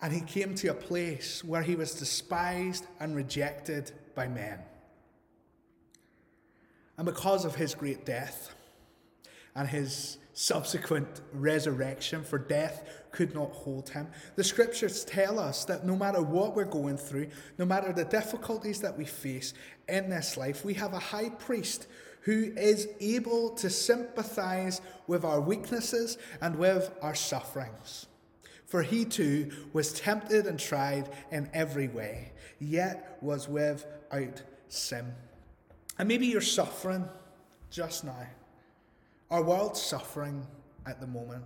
and 0.00 0.10
he 0.10 0.22
came 0.22 0.54
to 0.54 0.68
a 0.68 0.74
place 0.74 1.44
where 1.44 1.62
he 1.62 1.76
was 1.76 1.94
despised 1.94 2.86
and 2.98 3.14
rejected 3.14 3.92
by 4.14 4.26
men. 4.26 4.58
And 6.96 7.04
because 7.04 7.44
of 7.44 7.56
his 7.56 7.74
great 7.74 8.06
death 8.06 8.54
and 9.54 9.68
his 9.68 10.16
subsequent 10.34 11.20
resurrection, 11.32 12.24
for 12.24 12.38
death 12.38 12.88
could 13.10 13.34
not 13.34 13.50
hold 13.52 13.90
him. 13.90 14.08
The 14.36 14.44
scriptures 14.44 15.04
tell 15.04 15.38
us 15.38 15.64
that 15.66 15.84
no 15.84 15.94
matter 15.96 16.22
what 16.22 16.56
we're 16.56 16.64
going 16.64 16.96
through, 16.96 17.28
no 17.58 17.64
matter 17.64 17.92
the 17.92 18.04
difficulties 18.04 18.80
that 18.80 18.96
we 18.96 19.04
face 19.04 19.52
in 19.88 20.08
this 20.08 20.36
life, 20.36 20.64
we 20.64 20.74
have 20.74 20.94
a 20.94 20.98
high 20.98 21.28
priest 21.28 21.86
who 22.22 22.52
is 22.56 22.88
able 23.00 23.50
to 23.50 23.68
sympathize 23.68 24.80
with 25.06 25.24
our 25.24 25.40
weaknesses 25.40 26.18
and 26.40 26.56
with 26.56 26.90
our 27.02 27.14
sufferings. 27.14 28.06
For 28.64 28.82
he 28.82 29.04
too 29.04 29.50
was 29.72 29.92
tempted 29.92 30.46
and 30.46 30.58
tried 30.58 31.10
in 31.30 31.50
every 31.52 31.88
way, 31.88 32.32
yet 32.58 33.18
was 33.20 33.48
without 33.48 34.42
sin. 34.68 35.12
And 35.98 36.08
maybe 36.08 36.26
you're 36.26 36.40
suffering 36.40 37.06
just 37.70 38.04
now. 38.04 38.26
Our 39.32 39.42
world's 39.42 39.80
suffering 39.80 40.46
at 40.84 41.00
the 41.00 41.06
moment. 41.06 41.42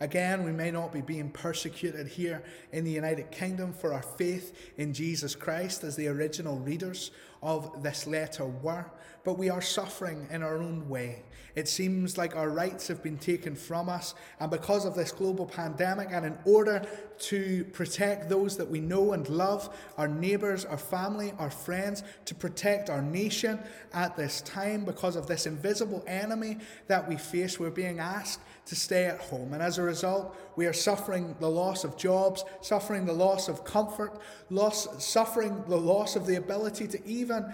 Again, 0.00 0.42
we 0.42 0.50
may 0.50 0.72
not 0.72 0.92
be 0.92 1.02
being 1.02 1.30
persecuted 1.30 2.08
here 2.08 2.42
in 2.72 2.82
the 2.82 2.90
United 2.90 3.30
Kingdom 3.30 3.72
for 3.72 3.94
our 3.94 4.02
faith 4.02 4.72
in 4.76 4.92
Jesus 4.92 5.36
Christ 5.36 5.84
as 5.84 5.94
the 5.94 6.08
original 6.08 6.58
readers 6.58 7.12
of 7.42 7.82
this 7.82 8.06
letter 8.06 8.46
were, 8.46 8.86
but 9.24 9.38
we 9.38 9.50
are 9.50 9.60
suffering 9.60 10.26
in 10.30 10.42
our 10.42 10.58
own 10.58 10.88
way. 10.88 11.22
It 11.54 11.68
seems 11.68 12.16
like 12.16 12.36
our 12.36 12.50
rights 12.50 12.88
have 12.88 13.02
been 13.02 13.18
taken 13.18 13.56
from 13.56 13.88
us, 13.88 14.14
and 14.38 14.50
because 14.50 14.84
of 14.84 14.94
this 14.94 15.10
global 15.10 15.46
pandemic, 15.46 16.08
and 16.12 16.24
in 16.24 16.38
order 16.44 16.86
to 17.18 17.64
protect 17.72 18.28
those 18.28 18.56
that 18.56 18.70
we 18.70 18.80
know 18.80 19.12
and 19.12 19.28
love, 19.28 19.76
our 19.96 20.08
neighbours, 20.08 20.64
our 20.64 20.78
family, 20.78 21.32
our 21.38 21.50
friends, 21.50 22.04
to 22.26 22.34
protect 22.34 22.90
our 22.90 23.02
nation 23.02 23.58
at 23.92 24.16
this 24.16 24.40
time, 24.42 24.84
because 24.84 25.16
of 25.16 25.26
this 25.26 25.46
invisible 25.46 26.04
enemy 26.06 26.58
that 26.86 27.08
we 27.08 27.16
face, 27.16 27.58
we're 27.58 27.70
being 27.70 27.98
asked 27.98 28.40
to 28.68 28.76
stay 28.76 29.06
at 29.06 29.18
home. 29.18 29.54
And 29.54 29.62
as 29.62 29.78
a 29.78 29.82
result, 29.82 30.36
we 30.56 30.66
are 30.66 30.72
suffering 30.74 31.34
the 31.40 31.48
loss 31.48 31.84
of 31.84 31.96
jobs, 31.96 32.44
suffering 32.60 33.06
the 33.06 33.12
loss 33.14 33.48
of 33.48 33.64
comfort, 33.64 34.20
loss, 34.50 35.04
suffering 35.04 35.64
the 35.68 35.76
loss 35.76 36.16
of 36.16 36.26
the 36.26 36.36
ability 36.36 36.86
to 36.88 37.06
even 37.06 37.52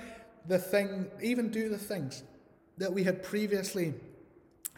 the 0.49 0.59
thing, 0.59 1.07
even 1.23 1.51
do 1.51 1.69
the 1.69 1.79
things 1.79 2.25
that 2.79 2.93
we 2.93 3.05
had 3.05 3.23
previously 3.23 3.95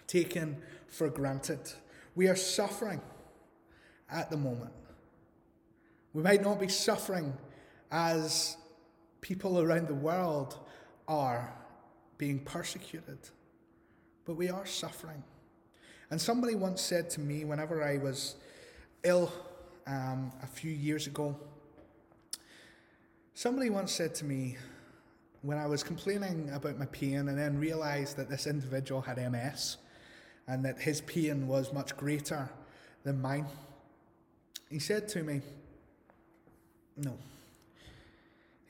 taken 0.07 0.57
for 0.89 1.09
granted. 1.09 1.61
We 2.15 2.29
are 2.29 2.37
suffering 2.37 3.01
at 4.11 4.31
the 4.31 4.37
moment. 4.37 4.73
We 6.13 6.23
might 6.23 6.43
not 6.43 6.61
be 6.61 6.69
suffering 6.69 7.33
as 7.91 8.59
people 9.23 9.59
around 9.59 9.89
the 9.89 9.95
world 9.95 10.59
are 11.09 11.55
being 12.19 12.41
persecuted, 12.41 13.19
but 14.27 14.35
we 14.35 14.51
are 14.51 14.67
suffering. 14.67 15.23
And 16.11 16.21
somebody 16.21 16.55
once 16.55 16.81
said 16.81 17.11
to 17.11 17.21
me, 17.21 17.45
whenever 17.45 17.83
I 17.83 17.99
was 17.99 18.37
ill 19.03 19.33
um, 19.87 20.33
a 20.43 20.47
few 20.47 20.71
years 20.71 21.07
ago, 21.07 21.37
somebody 23.35 23.71
once 23.71 23.93
said 23.93 24.15
to 24.17 24.25
me, 24.25 24.57
when 25.43 25.59
I 25.59 25.67
was 25.67 25.83
complaining 25.83 26.51
about 26.53 26.79
my 26.79 26.87
pain 26.87 27.29
and 27.29 27.39
then 27.39 27.59
realised 27.59 28.17
that 28.17 28.29
this 28.29 28.47
individual 28.47 29.01
had 29.01 29.17
MS 29.17 29.79
and 30.49 30.65
that 30.65 30.81
his 30.81 31.01
pain 31.03 31.49
was 31.49 31.73
much 31.73 31.97
greater 31.97 32.49
than 33.03 33.21
mine, 33.21 33.47
he 34.71 34.79
said 34.79 35.09
to 35.09 35.23
me, 35.23 35.41
No. 36.97 37.17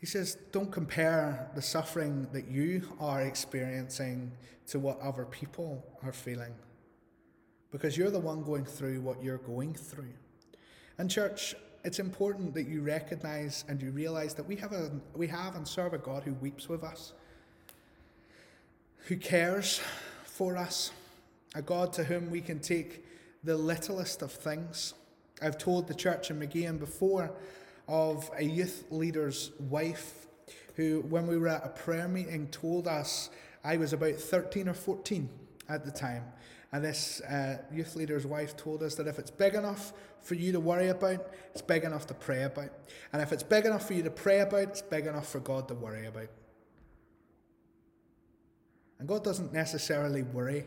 He 0.00 0.06
says, 0.06 0.36
Don't 0.52 0.70
compare 0.70 1.50
the 1.54 1.62
suffering 1.62 2.28
that 2.32 2.48
you 2.48 2.82
are 3.00 3.22
experiencing 3.22 4.32
to 4.68 4.78
what 4.78 5.00
other 5.00 5.24
people 5.24 5.84
are 6.02 6.12
feeling 6.12 6.52
because 7.70 7.96
you're 7.96 8.10
the 8.10 8.20
one 8.20 8.42
going 8.42 8.64
through 8.64 9.00
what 9.00 9.22
you're 9.22 9.38
going 9.38 9.74
through. 9.74 10.14
And, 10.98 11.10
church, 11.10 11.54
it's 11.84 11.98
important 11.98 12.54
that 12.54 12.66
you 12.66 12.82
recognize 12.82 13.64
and 13.68 13.80
you 13.80 13.90
realize 13.90 14.34
that 14.34 14.46
we 14.46 14.56
have, 14.56 14.72
a, 14.72 14.90
we 15.14 15.26
have 15.28 15.54
and 15.56 15.66
serve 15.66 15.92
a 15.92 15.98
God 15.98 16.22
who 16.22 16.32
weeps 16.34 16.68
with 16.68 16.82
us, 16.82 17.12
who 19.06 19.16
cares 19.16 19.80
for 20.24 20.56
us, 20.56 20.90
a 21.54 21.62
God 21.62 21.92
to 21.94 22.04
whom 22.04 22.30
we 22.30 22.40
can 22.40 22.60
take 22.60 23.04
the 23.44 23.56
littlest 23.56 24.22
of 24.22 24.32
things. 24.32 24.94
I've 25.40 25.58
told 25.58 25.86
the 25.86 25.94
church 25.94 26.30
in 26.30 26.40
Mageean 26.40 26.78
before 26.78 27.30
of 27.88 28.30
a 28.36 28.44
youth 28.44 28.84
leader's 28.90 29.52
wife 29.60 30.26
who, 30.74 31.02
when 31.08 31.26
we 31.26 31.38
were 31.38 31.48
at 31.48 31.64
a 31.64 31.68
prayer 31.68 32.08
meeting, 32.08 32.48
told 32.48 32.88
us 32.88 33.30
I 33.62 33.76
was 33.76 33.92
about 33.92 34.14
13 34.16 34.68
or 34.68 34.74
14 34.74 35.28
at 35.68 35.84
the 35.84 35.90
time. 35.90 36.24
And 36.72 36.84
this 36.84 37.20
uh, 37.22 37.58
youth 37.72 37.96
leader's 37.96 38.26
wife 38.26 38.56
told 38.56 38.82
us 38.82 38.96
that 38.96 39.06
if 39.06 39.18
it's 39.18 39.30
big 39.30 39.54
enough 39.54 39.92
for 40.20 40.34
you 40.34 40.52
to 40.52 40.60
worry 40.60 40.88
about, 40.88 41.26
it's 41.52 41.62
big 41.62 41.84
enough 41.84 42.06
to 42.08 42.14
pray 42.14 42.42
about. 42.42 42.70
And 43.12 43.22
if 43.22 43.32
it's 43.32 43.42
big 43.42 43.64
enough 43.64 43.86
for 43.86 43.94
you 43.94 44.02
to 44.02 44.10
pray 44.10 44.40
about, 44.40 44.68
it's 44.68 44.82
big 44.82 45.06
enough 45.06 45.28
for 45.28 45.40
God 45.40 45.68
to 45.68 45.74
worry 45.74 46.06
about. 46.06 46.28
And 48.98 49.06
God 49.06 49.22
doesn't 49.22 49.52
necessarily 49.52 50.22
worry, 50.22 50.66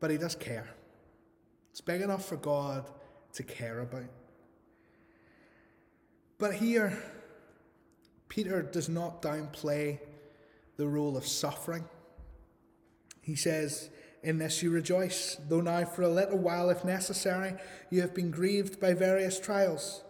but 0.00 0.10
He 0.10 0.18
does 0.18 0.34
care. 0.34 0.68
It's 1.70 1.80
big 1.80 2.02
enough 2.02 2.24
for 2.24 2.36
God 2.36 2.90
to 3.32 3.42
care 3.42 3.80
about. 3.80 4.10
But 6.38 6.54
here, 6.54 7.02
Peter 8.28 8.62
does 8.62 8.88
not 8.88 9.22
downplay 9.22 10.00
the 10.76 10.86
role 10.86 11.16
of 11.16 11.26
suffering. 11.26 11.84
He 13.24 13.36
says, 13.36 13.88
In 14.22 14.38
this 14.38 14.62
you 14.62 14.70
rejoice, 14.70 15.36
though 15.48 15.62
now 15.62 15.84
for 15.86 16.02
a 16.02 16.08
little 16.08 16.38
while, 16.38 16.70
if 16.70 16.84
necessary, 16.84 17.54
you 17.90 18.02
have 18.02 18.14
been 18.14 18.30
grieved 18.30 18.78
by 18.78 18.92
various 18.92 19.40
trials, 19.40 20.04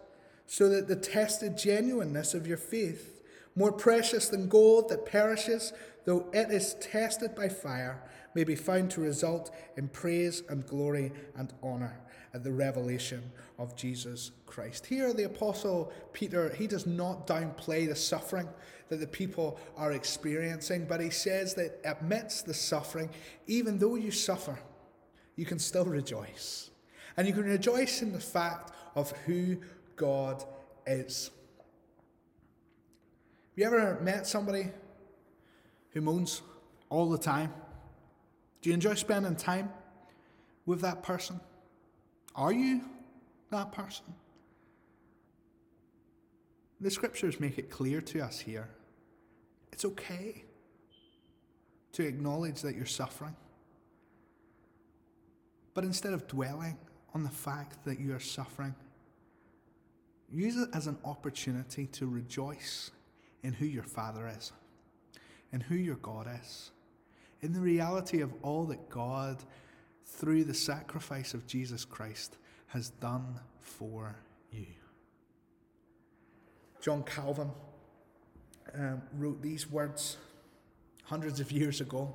so 0.47 0.69
that 0.69 0.87
the 0.87 0.95
tested 0.95 1.57
genuineness 1.57 2.33
of 2.33 2.45
your 2.45 2.57
faith, 2.57 3.21
more 3.55 3.71
precious 3.71 4.27
than 4.27 4.49
gold 4.49 4.89
that 4.89 5.05
perishes, 5.05 5.71
though 6.03 6.27
it 6.33 6.51
is 6.51 6.75
tested 6.75 7.33
by 7.33 7.47
fire, 7.47 8.03
may 8.35 8.43
be 8.43 8.55
found 8.55 8.91
to 8.91 9.01
result 9.01 9.55
in 9.77 9.87
praise 9.87 10.43
and 10.49 10.67
glory 10.67 11.11
and 11.37 11.53
honour 11.63 11.99
at 12.33 12.43
the 12.43 12.51
revelation 12.51 13.31
of 13.57 13.75
Jesus 13.77 14.31
Christ. 14.45 14.85
Here, 14.85 15.13
the 15.13 15.23
Apostle 15.23 15.91
Peter, 16.11 16.53
he 16.53 16.67
does 16.67 16.85
not 16.85 17.25
downplay 17.25 17.87
the 17.87 17.95
suffering 17.95 18.49
that 18.89 18.99
the 18.99 19.07
people 19.07 19.57
are 19.77 19.93
experiencing, 19.93 20.85
but 20.85 20.99
he 20.99 21.09
says 21.09 21.55
that 21.55 21.79
amidst 22.01 22.45
the 22.45 22.53
suffering, 22.53 23.09
even 23.47 23.79
though 23.79 23.95
you 23.95 24.11
suffer, 24.11 24.59
you 25.37 25.45
can 25.45 25.57
still 25.57 25.85
rejoice. 25.85 26.69
And 27.17 27.25
you 27.25 27.33
can 27.33 27.45
rejoice 27.45 28.01
in 28.01 28.11
the 28.11 28.19
fact 28.19 28.73
of 28.95 29.11
who 29.25 29.57
God 29.95 30.43
is. 30.85 31.31
Have 33.51 33.57
you 33.57 33.65
ever 33.65 33.97
met 34.01 34.27
somebody 34.27 34.71
who 35.91 36.01
moans 36.01 36.41
all 36.89 37.09
the 37.09 37.17
time? 37.17 37.53
Do 38.65 38.71
you 38.71 38.73
enjoy 38.73 38.95
spending 38.95 39.35
time 39.35 39.69
with 40.65 40.81
that 40.81 41.03
person? 41.03 41.39
Are 42.35 42.51
you 42.51 42.81
that 43.51 43.71
person? 43.71 44.05
The 46.81 46.89
scriptures 46.89 47.39
make 47.39 47.59
it 47.59 47.69
clear 47.69 48.01
to 48.01 48.21
us 48.21 48.39
here 48.39 48.67
it's 49.71 49.85
okay 49.85 50.45
to 51.91 52.07
acknowledge 52.07 52.61
that 52.61 52.75
you're 52.75 52.87
suffering. 52.87 53.35
But 55.75 55.83
instead 55.83 56.13
of 56.13 56.25
dwelling 56.25 56.79
on 57.13 57.21
the 57.21 57.29
fact 57.29 57.85
that 57.85 57.99
you 57.99 58.15
are 58.15 58.19
suffering, 58.19 58.73
use 60.31 60.57
it 60.57 60.69
as 60.73 60.87
an 60.87 60.97
opportunity 61.05 61.85
to 61.85 62.07
rejoice 62.07 62.89
in 63.43 63.53
who 63.53 63.67
your 63.67 63.83
Father 63.83 64.27
is, 64.27 64.53
in 65.53 65.61
who 65.61 65.75
your 65.75 65.97
God 65.97 66.27
is, 66.41 66.71
in 67.41 67.53
the 67.53 67.59
reality 67.59 68.21
of 68.21 68.33
all 68.41 68.65
that 68.65 68.89
God, 68.89 69.43
through 70.05 70.43
the 70.45 70.53
sacrifice 70.53 71.33
of 71.33 71.45
Jesus 71.47 71.85
Christ, 71.85 72.37
has 72.67 72.89
done 72.89 73.39
for 73.59 74.15
you. 74.51 74.65
John 76.81 77.03
Calvin 77.03 77.49
um, 78.73 79.01
wrote 79.13 79.41
these 79.41 79.69
words 79.69 80.17
hundreds 81.03 81.39
of 81.39 81.51
years 81.51 81.81
ago, 81.81 82.13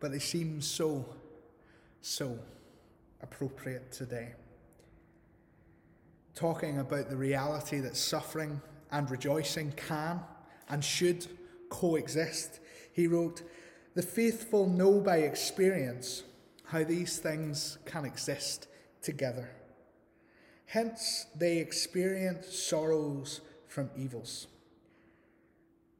but 0.00 0.12
they 0.12 0.18
seem 0.18 0.60
so, 0.60 1.06
so 2.00 2.38
appropriate 3.22 3.90
today. 3.92 4.34
Talking 6.34 6.78
about 6.78 7.08
the 7.08 7.16
reality 7.16 7.80
that 7.80 7.96
suffering 7.96 8.60
and 8.92 9.10
rejoicing 9.10 9.72
can 9.72 10.20
and 10.68 10.84
should 10.84 11.26
coexist. 11.70 12.60
He 12.92 13.06
wrote, 13.06 13.42
The 13.96 14.02
faithful 14.02 14.66
know 14.66 15.00
by 15.00 15.20
experience 15.20 16.22
how 16.66 16.84
these 16.84 17.18
things 17.18 17.78
can 17.86 18.04
exist 18.04 18.68
together. 19.00 19.48
Hence, 20.66 21.24
they 21.34 21.56
experience 21.56 22.54
sorrows 22.54 23.40
from 23.66 23.88
evils. 23.96 24.48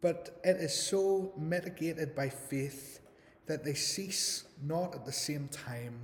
But 0.02 0.38
it 0.44 0.56
is 0.58 0.78
so 0.78 1.32
mitigated 1.38 2.14
by 2.14 2.28
faith 2.28 3.00
that 3.46 3.64
they 3.64 3.72
cease 3.72 4.44
not 4.62 4.94
at 4.94 5.06
the 5.06 5.12
same 5.12 5.48
time 5.48 5.98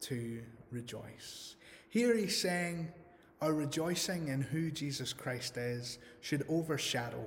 to 0.00 0.42
rejoice. 0.70 1.56
Here 1.88 2.14
he's 2.14 2.38
saying, 2.38 2.92
our 3.40 3.54
rejoicing 3.54 4.28
in 4.28 4.42
who 4.42 4.70
Jesus 4.70 5.14
Christ 5.14 5.56
is 5.56 6.00
should 6.20 6.44
overshadow 6.50 7.24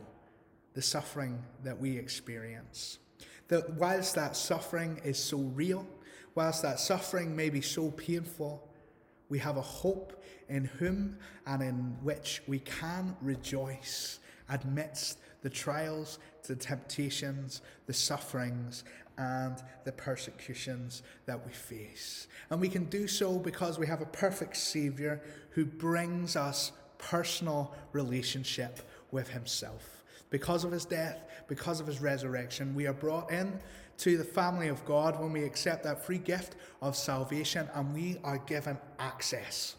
the 0.75 0.83
suffering 0.83 1.41
that 1.63 1.79
we 1.79 1.97
experience. 1.97 2.99
That 3.47 3.73
whilst 3.73 4.15
that 4.15 4.35
suffering 4.35 5.01
is 5.03 5.17
so 5.17 5.37
real, 5.37 5.85
whilst 6.35 6.61
that 6.61 6.79
suffering 6.79 7.35
may 7.35 7.49
be 7.49 7.61
so 7.61 7.91
painful, 7.91 8.67
we 9.29 9.39
have 9.39 9.57
a 9.57 9.61
hope 9.61 10.23
in 10.49 10.65
whom 10.65 11.17
and 11.45 11.61
in 11.61 11.97
which 12.01 12.41
we 12.47 12.59
can 12.59 13.15
rejoice 13.21 14.19
amidst 14.49 15.19
the 15.41 15.49
trials, 15.49 16.19
the 16.47 16.55
temptations, 16.55 17.61
the 17.85 17.93
sufferings, 17.93 18.83
and 19.17 19.61
the 19.83 19.91
persecutions 19.91 21.03
that 21.25 21.45
we 21.45 21.51
face. 21.51 22.27
And 22.49 22.59
we 22.59 22.69
can 22.69 22.85
do 22.85 23.07
so 23.07 23.37
because 23.37 23.77
we 23.77 23.87
have 23.87 24.01
a 24.01 24.05
perfect 24.07 24.57
Saviour 24.57 25.21
who 25.51 25.65
brings 25.65 26.35
us 26.35 26.71
personal 26.97 27.75
relationship 27.91 28.79
with 29.11 29.29
Himself. 29.29 29.92
Because 30.33 30.63
of 30.63 30.71
His 30.71 30.83
death, 30.83 31.29
because 31.47 31.79
of 31.79 31.85
His 31.85 32.01
resurrection, 32.01 32.73
we 32.73 32.87
are 32.87 32.93
brought 32.93 33.31
in 33.31 33.59
to 33.99 34.17
the 34.17 34.23
family 34.23 34.67
of 34.67 34.83
God 34.83 35.21
when 35.21 35.31
we 35.31 35.43
accept 35.43 35.83
that 35.83 36.03
free 36.03 36.17
gift 36.17 36.55
of 36.81 36.95
salvation 36.95 37.69
and 37.75 37.93
we 37.93 38.17
are 38.23 38.39
given 38.39 38.79
access. 38.97 39.75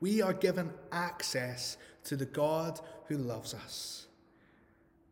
We 0.00 0.22
are 0.22 0.32
given 0.32 0.72
access 0.90 1.76
to 2.04 2.16
the 2.16 2.24
God 2.24 2.80
who 3.08 3.18
loves 3.18 3.52
us. 3.52 4.06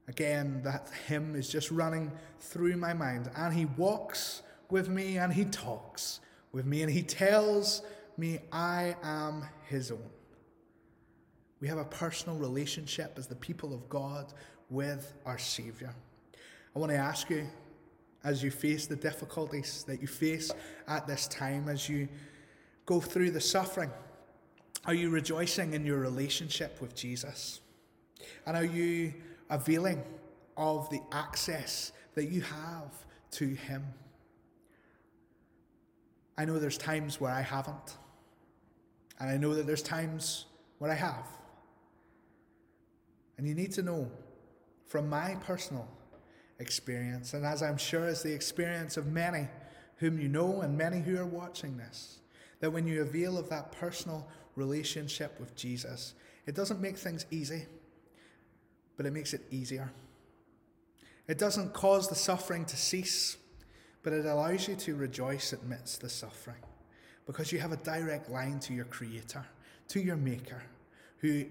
Again, 0.08 0.62
that 0.64 0.88
hymn 1.06 1.36
is 1.36 1.50
just 1.50 1.70
running 1.70 2.10
through 2.38 2.78
my 2.78 2.94
mind. 2.94 3.30
And 3.36 3.52
he 3.52 3.66
walks 3.66 4.40
with 4.70 4.88
me 4.88 5.18
and 5.18 5.34
he 5.34 5.44
talks 5.44 6.20
with 6.50 6.64
me 6.64 6.80
and 6.80 6.90
he 6.90 7.02
tells 7.02 7.82
me 8.16 8.38
I 8.50 8.96
am 9.02 9.44
his 9.68 9.90
own. 9.90 10.10
We 11.60 11.68
have 11.68 11.78
a 11.78 11.84
personal 11.84 12.36
relationship 12.38 13.14
as 13.16 13.26
the 13.26 13.34
people 13.34 13.74
of 13.74 13.88
God 13.88 14.32
with 14.68 15.12
our 15.26 15.38
Saviour. 15.38 15.94
I 16.74 16.78
want 16.78 16.90
to 16.92 16.98
ask 16.98 17.28
you, 17.30 17.46
as 18.22 18.42
you 18.42 18.50
face 18.50 18.86
the 18.86 18.96
difficulties 18.96 19.84
that 19.84 20.00
you 20.00 20.06
face 20.06 20.50
at 20.88 21.06
this 21.06 21.26
time, 21.28 21.68
as 21.68 21.88
you 21.88 22.08
go 22.86 23.00
through 23.00 23.30
the 23.30 23.40
suffering, 23.40 23.90
are 24.86 24.94
you 24.94 25.10
rejoicing 25.10 25.74
in 25.74 25.84
your 25.84 25.98
relationship 25.98 26.80
with 26.80 26.94
Jesus? 26.94 27.60
And 28.46 28.56
are 28.56 28.64
you 28.64 29.14
availing 29.50 30.02
of 30.56 30.88
the 30.90 31.00
access 31.12 31.92
that 32.14 32.26
you 32.26 32.40
have 32.42 32.92
to 33.32 33.46
Him. 33.46 33.84
I 36.36 36.44
know 36.44 36.58
there's 36.58 36.78
times 36.78 37.20
where 37.20 37.32
I 37.32 37.42
haven't, 37.42 37.96
and 39.18 39.28
I 39.28 39.36
know 39.36 39.54
that 39.54 39.66
there's 39.66 39.82
times 39.82 40.46
where 40.78 40.90
I 40.90 40.94
have. 40.94 41.26
And 43.40 43.48
you 43.48 43.54
need 43.54 43.72
to 43.72 43.82
know 43.82 44.06
from 44.84 45.08
my 45.08 45.34
personal 45.46 45.88
experience, 46.58 47.32
and 47.32 47.46
as 47.46 47.62
I'm 47.62 47.78
sure 47.78 48.06
is 48.06 48.22
the 48.22 48.34
experience 48.34 48.98
of 48.98 49.06
many 49.06 49.48
whom 49.96 50.20
you 50.20 50.28
know 50.28 50.60
and 50.60 50.76
many 50.76 51.00
who 51.00 51.16
are 51.16 51.24
watching 51.24 51.78
this, 51.78 52.18
that 52.60 52.70
when 52.70 52.86
you 52.86 53.00
avail 53.00 53.38
of 53.38 53.48
that 53.48 53.72
personal 53.72 54.28
relationship 54.56 55.40
with 55.40 55.56
Jesus, 55.56 56.12
it 56.44 56.54
doesn't 56.54 56.82
make 56.82 56.98
things 56.98 57.24
easy 57.30 57.64
but 59.00 59.06
it 59.06 59.14
makes 59.14 59.32
it 59.32 59.40
easier. 59.50 59.90
It 61.26 61.38
doesn't 61.38 61.72
cause 61.72 62.10
the 62.10 62.14
suffering 62.14 62.66
to 62.66 62.76
cease, 62.76 63.38
but 64.02 64.12
it 64.12 64.26
allows 64.26 64.68
you 64.68 64.76
to 64.76 64.94
rejoice 64.94 65.54
amidst 65.54 66.02
the 66.02 66.10
suffering 66.10 66.60
because 67.26 67.50
you 67.50 67.60
have 67.60 67.72
a 67.72 67.78
direct 67.78 68.28
line 68.28 68.60
to 68.60 68.74
your 68.74 68.84
Creator, 68.84 69.46
to 69.88 70.00
your 70.00 70.16
Maker, 70.16 70.62
who 71.20 71.46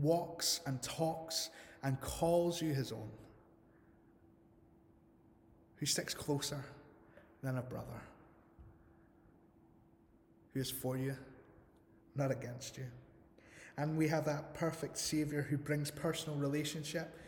walks 0.00 0.60
and 0.66 0.82
talks 0.82 1.50
and 1.82 2.00
calls 2.00 2.60
you 2.60 2.72
His 2.72 2.92
own, 2.92 3.10
who 5.76 5.86
sticks 5.86 6.14
closer 6.14 6.64
than 7.42 7.58
a 7.58 7.62
brother, 7.62 8.02
who 10.52 10.60
is 10.60 10.70
for 10.70 10.96
you, 10.96 11.16
not 12.16 12.30
against 12.30 12.76
you. 12.76 12.86
And 13.76 13.96
we 13.96 14.08
have 14.08 14.24
that 14.26 14.54
perfect 14.54 14.96
Savior 14.98 15.42
who 15.42 15.58
brings 15.58 15.90
personal 15.90 16.38
relationship. 16.38 17.18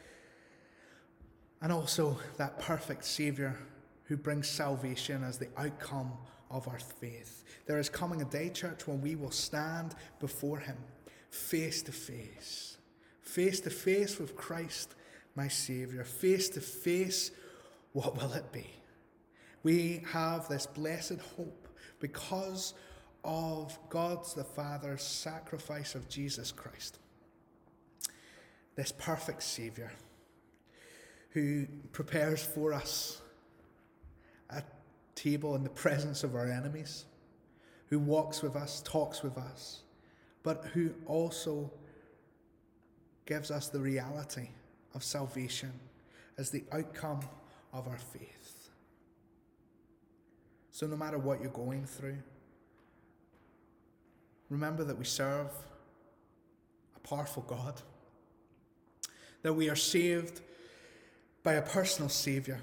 And 1.60 1.72
also 1.72 2.18
that 2.36 2.58
perfect 2.60 3.04
Savior 3.04 3.56
who 4.04 4.16
brings 4.16 4.48
salvation 4.48 5.24
as 5.24 5.38
the 5.38 5.48
outcome 5.56 6.12
of 6.50 6.68
our 6.68 6.78
faith. 6.78 7.42
There 7.66 7.78
is 7.78 7.88
coming 7.88 8.22
a 8.22 8.24
day, 8.26 8.50
church, 8.50 8.86
when 8.86 9.00
we 9.00 9.16
will 9.16 9.32
stand 9.32 9.96
before 10.20 10.60
Him 10.60 10.76
face 11.30 11.82
to 11.82 11.92
face, 11.92 12.78
face 13.20 13.60
to 13.60 13.70
face 13.70 14.18
with 14.18 14.36
Christ, 14.36 14.94
my 15.34 15.48
Saviour, 15.48 16.04
face 16.04 16.48
to 16.50 16.60
face. 16.60 17.30
What 17.92 18.16
will 18.16 18.32
it 18.32 18.52
be? 18.52 18.66
We 19.62 20.02
have 20.12 20.48
this 20.48 20.66
blessed 20.66 21.18
hope 21.36 21.68
because 21.98 22.74
of 23.24 23.78
God's 23.88 24.34
the 24.34 24.44
Father's 24.44 25.02
sacrifice 25.02 25.94
of 25.94 26.08
Jesus 26.08 26.52
Christ, 26.52 26.98
this 28.76 28.92
perfect 28.92 29.42
Saviour 29.42 29.90
who 31.36 31.66
prepares 31.92 32.42
for 32.42 32.72
us 32.72 33.20
a 34.48 34.62
table 35.14 35.54
in 35.54 35.62
the 35.62 35.68
presence 35.68 36.24
of 36.24 36.34
our 36.34 36.50
enemies, 36.50 37.04
who 37.88 37.98
walks 37.98 38.40
with 38.40 38.56
us, 38.56 38.80
talks 38.86 39.22
with 39.22 39.36
us, 39.36 39.82
but 40.46 40.64
who 40.74 40.94
also 41.06 41.68
gives 43.26 43.50
us 43.50 43.68
the 43.68 43.80
reality 43.80 44.48
of 44.94 45.02
salvation 45.02 45.72
as 46.38 46.50
the 46.50 46.62
outcome 46.70 47.18
of 47.72 47.88
our 47.88 47.98
faith. 47.98 48.70
So, 50.70 50.86
no 50.86 50.96
matter 50.96 51.18
what 51.18 51.40
you're 51.40 51.50
going 51.50 51.84
through, 51.84 52.18
remember 54.48 54.84
that 54.84 54.96
we 54.96 55.04
serve 55.04 55.50
a 56.94 57.00
powerful 57.00 57.42
God, 57.48 57.82
that 59.42 59.52
we 59.52 59.68
are 59.68 59.74
saved 59.74 60.42
by 61.42 61.54
a 61.54 61.62
personal 61.62 62.08
Saviour. 62.08 62.60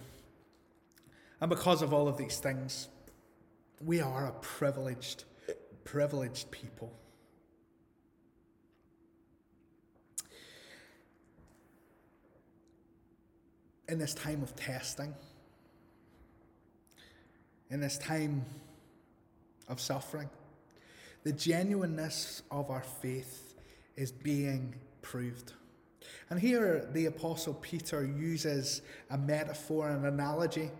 And 1.41 1.49
because 1.49 1.81
of 1.81 1.93
all 1.93 2.07
of 2.07 2.15
these 2.15 2.39
things, 2.39 2.87
we 3.83 3.99
are 3.99 4.27
a 4.27 4.31
privileged, 4.39 5.25
privileged 5.83 6.49
people. 6.49 6.93
In 13.89 13.99
this 13.99 14.13
time 14.13 14.41
of 14.41 14.55
testing, 14.55 15.13
in 17.69 17.81
this 17.81 17.97
time 17.97 18.45
of 19.67 19.81
suffering, 19.81 20.29
the 21.23 21.33
genuineness 21.33 22.43
of 22.51 22.69
our 22.69 22.83
faith 22.83 23.55
is 23.95 24.11
being 24.11 24.75
proved. 25.01 25.53
And 26.29 26.39
here 26.39 26.87
the 26.93 27.05
Apostle 27.07 27.55
Peter 27.55 28.05
uses 28.05 28.81
a 29.09 29.17
metaphor, 29.17 29.89
an 29.89 30.05
analogy 30.05 30.71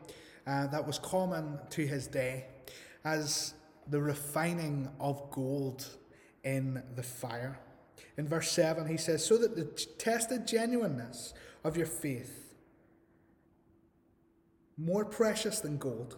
uh, 0.46 0.68
that 0.68 0.86
was 0.86 1.00
common 1.00 1.60
to 1.72 1.86
his 1.86 2.08
day 2.08 2.46
as 3.06 3.54
the 3.88 4.02
refining 4.02 4.90
of 5.00 5.30
gold 5.32 5.86
in 6.44 6.82
the 6.96 7.04
fire. 7.04 7.60
In 8.18 8.28
verse 8.28 8.52
7, 8.52 8.88
he 8.88 8.98
says, 8.98 9.26
So 9.26 9.38
that 9.38 9.56
the 9.56 9.66
tested 9.98 10.48
genuineness 10.48 11.34
of 11.64 11.78
your 11.78 11.86
faith, 11.86 12.43
more 14.78 15.06
precious 15.06 15.60
than 15.60 15.78
gold, 15.78 16.18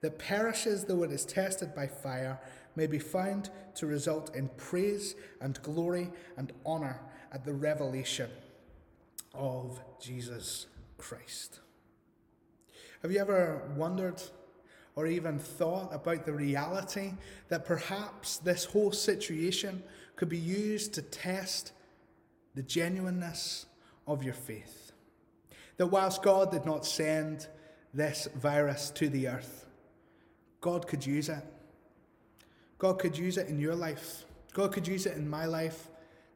that 0.00 0.18
perishes 0.18 0.84
though 0.84 1.02
it 1.02 1.10
is 1.10 1.24
tested 1.24 1.74
by 1.74 1.86
fire, 1.86 2.40
may 2.76 2.86
be 2.86 2.98
found 2.98 3.50
to 3.74 3.86
result 3.86 4.34
in 4.36 4.48
praise 4.56 5.16
and 5.40 5.60
glory 5.62 6.10
and 6.36 6.52
honour 6.64 7.00
at 7.32 7.44
the 7.44 7.52
revelation 7.52 8.30
of 9.34 9.80
Jesus 10.00 10.66
Christ. 10.96 11.60
Have 13.02 13.12
you 13.12 13.20
ever 13.20 13.62
wondered 13.76 14.22
or 14.96 15.06
even 15.06 15.38
thought 15.38 15.94
about 15.94 16.26
the 16.26 16.32
reality 16.32 17.12
that 17.48 17.64
perhaps 17.64 18.38
this 18.38 18.64
whole 18.64 18.92
situation 18.92 19.82
could 20.16 20.28
be 20.28 20.38
used 20.38 20.92
to 20.94 21.02
test 21.02 21.72
the 22.54 22.62
genuineness 22.62 23.66
of 24.06 24.24
your 24.24 24.34
faith? 24.34 24.92
That 25.76 25.86
whilst 25.86 26.22
God 26.22 26.50
did 26.50 26.64
not 26.64 26.84
send 26.84 27.46
this 27.94 28.28
virus 28.34 28.90
to 28.90 29.08
the 29.08 29.28
earth, 29.28 29.66
God 30.60 30.86
could 30.86 31.04
use 31.06 31.28
it. 31.28 31.44
God 32.78 32.98
could 32.98 33.16
use 33.16 33.38
it 33.38 33.48
in 33.48 33.58
your 33.58 33.74
life. 33.74 34.24
God 34.52 34.72
could 34.72 34.86
use 34.86 35.06
it 35.06 35.16
in 35.16 35.28
my 35.28 35.46
life 35.46 35.88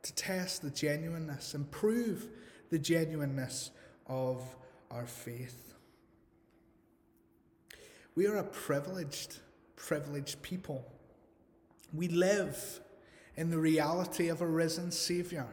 to 0.03 0.15
test 0.15 0.63
the 0.63 0.71
genuineness 0.71 1.55
and 1.55 1.71
prove 1.71 2.29
the 2.71 2.79
genuineness 2.79 3.71
of 4.07 4.43
our 4.91 5.07
faith. 5.07 5.75
We 8.15 8.27
are 8.27 8.37
a 8.37 8.45
privileged, 8.45 9.39
privileged 9.77 10.43
people. 10.43 10.85
We 11.93 12.09
live 12.09 12.81
in 13.37 13.51
the 13.51 13.59
reality 13.59 14.29
of 14.29 14.41
a 14.41 14.47
risen 14.47 14.91
Saviour. 14.91 15.49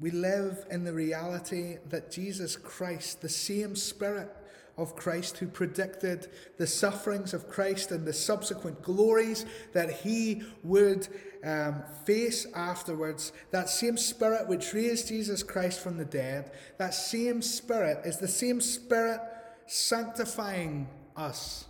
We 0.00 0.10
live 0.10 0.66
in 0.70 0.84
the 0.84 0.92
reality 0.92 1.78
that 1.88 2.10
Jesus 2.10 2.56
Christ, 2.56 3.20
the 3.20 3.28
same 3.28 3.76
Spirit 3.76 4.28
of 4.76 4.96
Christ 4.96 5.38
who 5.38 5.46
predicted 5.46 6.28
the 6.58 6.66
sufferings 6.66 7.32
of 7.32 7.48
Christ 7.48 7.92
and 7.92 8.04
the 8.04 8.12
subsequent 8.12 8.82
glories 8.82 9.46
that 9.72 9.90
he 9.90 10.42
would 10.64 11.06
um, 11.44 11.82
face 12.04 12.46
afterwards, 12.54 13.32
that 13.52 13.68
same 13.68 13.96
Spirit 13.96 14.48
which 14.48 14.72
raised 14.72 15.08
Jesus 15.08 15.42
Christ 15.42 15.80
from 15.80 15.96
the 15.96 16.04
dead, 16.04 16.50
that 16.78 16.94
same 16.94 17.40
Spirit 17.40 18.04
is 18.04 18.18
the 18.18 18.28
same 18.28 18.60
Spirit 18.60 19.20
sanctifying 19.66 20.88
us 21.16 21.66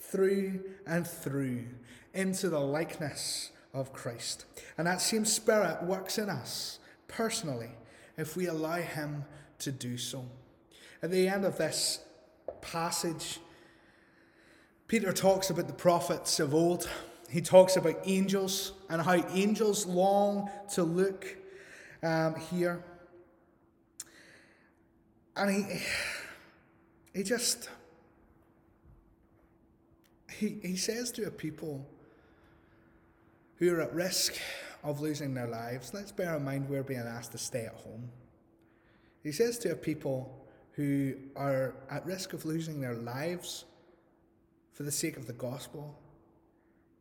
through 0.00 0.60
and 0.86 1.06
through 1.06 1.66
into 2.14 2.48
the 2.48 2.58
likeness 2.58 3.52
of 3.72 3.92
Christ. 3.92 4.46
And 4.76 4.88
that 4.88 5.00
same 5.00 5.24
Spirit 5.24 5.84
works 5.84 6.18
in 6.18 6.28
us 6.28 6.79
personally 7.10 7.70
if 8.16 8.36
we 8.36 8.46
allow 8.46 8.76
Him 8.76 9.24
to 9.58 9.72
do 9.72 9.98
so. 9.98 10.24
At 11.02 11.10
the 11.10 11.28
end 11.28 11.44
of 11.44 11.58
this 11.58 12.00
passage, 12.60 13.40
Peter 14.88 15.12
talks 15.12 15.50
about 15.50 15.66
the 15.66 15.72
prophets 15.72 16.40
of 16.40 16.54
old. 16.54 16.88
He 17.30 17.40
talks 17.40 17.76
about 17.76 17.96
angels 18.04 18.72
and 18.88 19.00
how 19.00 19.24
angels 19.32 19.86
long 19.86 20.50
to 20.74 20.82
look 20.82 21.36
um, 22.02 22.34
here. 22.34 22.84
And 25.36 25.50
he, 25.50 25.80
he 27.14 27.22
just, 27.22 27.70
he, 30.32 30.58
he 30.62 30.76
says 30.76 31.12
to 31.12 31.26
a 31.26 31.30
people 31.30 31.86
who 33.56 33.74
are 33.74 33.80
at 33.80 33.94
risk 33.94 34.34
of 34.82 35.00
losing 35.00 35.34
their 35.34 35.46
lives, 35.46 35.92
let's 35.92 36.12
bear 36.12 36.36
in 36.36 36.44
mind 36.44 36.68
we're 36.68 36.82
being 36.82 37.00
asked 37.00 37.32
to 37.32 37.38
stay 37.38 37.66
at 37.66 37.74
home. 37.74 38.10
He 39.22 39.32
says 39.32 39.58
to 39.58 39.72
a 39.72 39.76
people 39.76 40.46
who 40.72 41.14
are 41.36 41.74
at 41.90 42.06
risk 42.06 42.32
of 42.32 42.44
losing 42.44 42.80
their 42.80 42.94
lives 42.94 43.64
for 44.72 44.82
the 44.82 44.92
sake 44.92 45.16
of 45.16 45.26
the 45.26 45.32
gospel. 45.34 45.98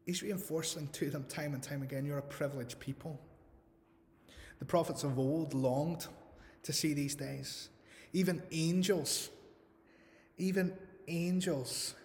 He's 0.06 0.22
reinforcing 0.22 0.88
to 0.88 1.10
them 1.10 1.26
time 1.30 1.54
and 1.54 1.64
time 1.64 1.82
again 1.82 2.06
you're 2.06 2.18
a 2.18 2.24
privileged 2.24 2.80
people. 2.80 3.20
The 4.60 4.66
prophets 4.66 5.04
of 5.04 5.18
old 5.18 5.54
longed 5.54 6.08
to 6.64 6.74
see 6.74 6.94
these 6.94 7.16
days. 7.16 7.70
Even 8.12 8.42
angels, 8.52 9.30
even 10.38 10.74
angels 11.08 11.96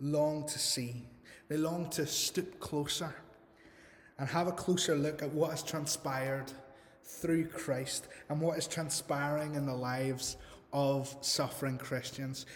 long 0.00 0.46
to 0.46 0.58
see. 0.58 1.04
They 1.48 1.56
long 1.56 1.90
to 1.90 2.06
stoop 2.06 2.60
closer 2.60 3.14
and 4.18 4.28
have 4.28 4.48
a 4.48 4.52
closer 4.52 4.94
look 4.96 5.22
at 5.22 5.32
what 5.32 5.50
has 5.50 5.62
transpired 5.62 6.52
through 7.02 7.46
Christ 7.46 8.06
and 8.28 8.40
what 8.40 8.58
is 8.58 8.66
transpiring 8.66 9.54
in 9.54 9.66
the 9.66 9.74
lives 9.74 10.36
of 10.72 11.14
suffering 11.20 11.78
Christians. 11.78 12.46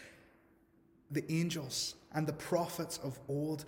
The 1.11 1.25
angels 1.33 1.95
and 2.13 2.27
the 2.27 2.33
prophets 2.33 2.99
of 3.03 3.19
old, 3.29 3.65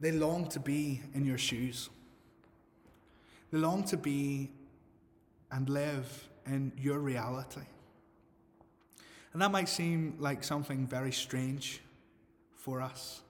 they 0.00 0.12
long 0.12 0.48
to 0.48 0.60
be 0.60 1.02
in 1.14 1.24
your 1.24 1.38
shoes. 1.38 1.90
They 3.50 3.58
long 3.58 3.84
to 3.84 3.96
be 3.96 4.50
and 5.50 5.68
live 5.68 6.28
in 6.46 6.72
your 6.76 6.98
reality. 6.98 7.60
And 9.32 9.42
that 9.42 9.50
might 9.50 9.68
seem 9.68 10.16
like 10.18 10.44
something 10.44 10.86
very 10.86 11.12
strange 11.12 11.80
for 12.56 12.80
us 12.80 13.22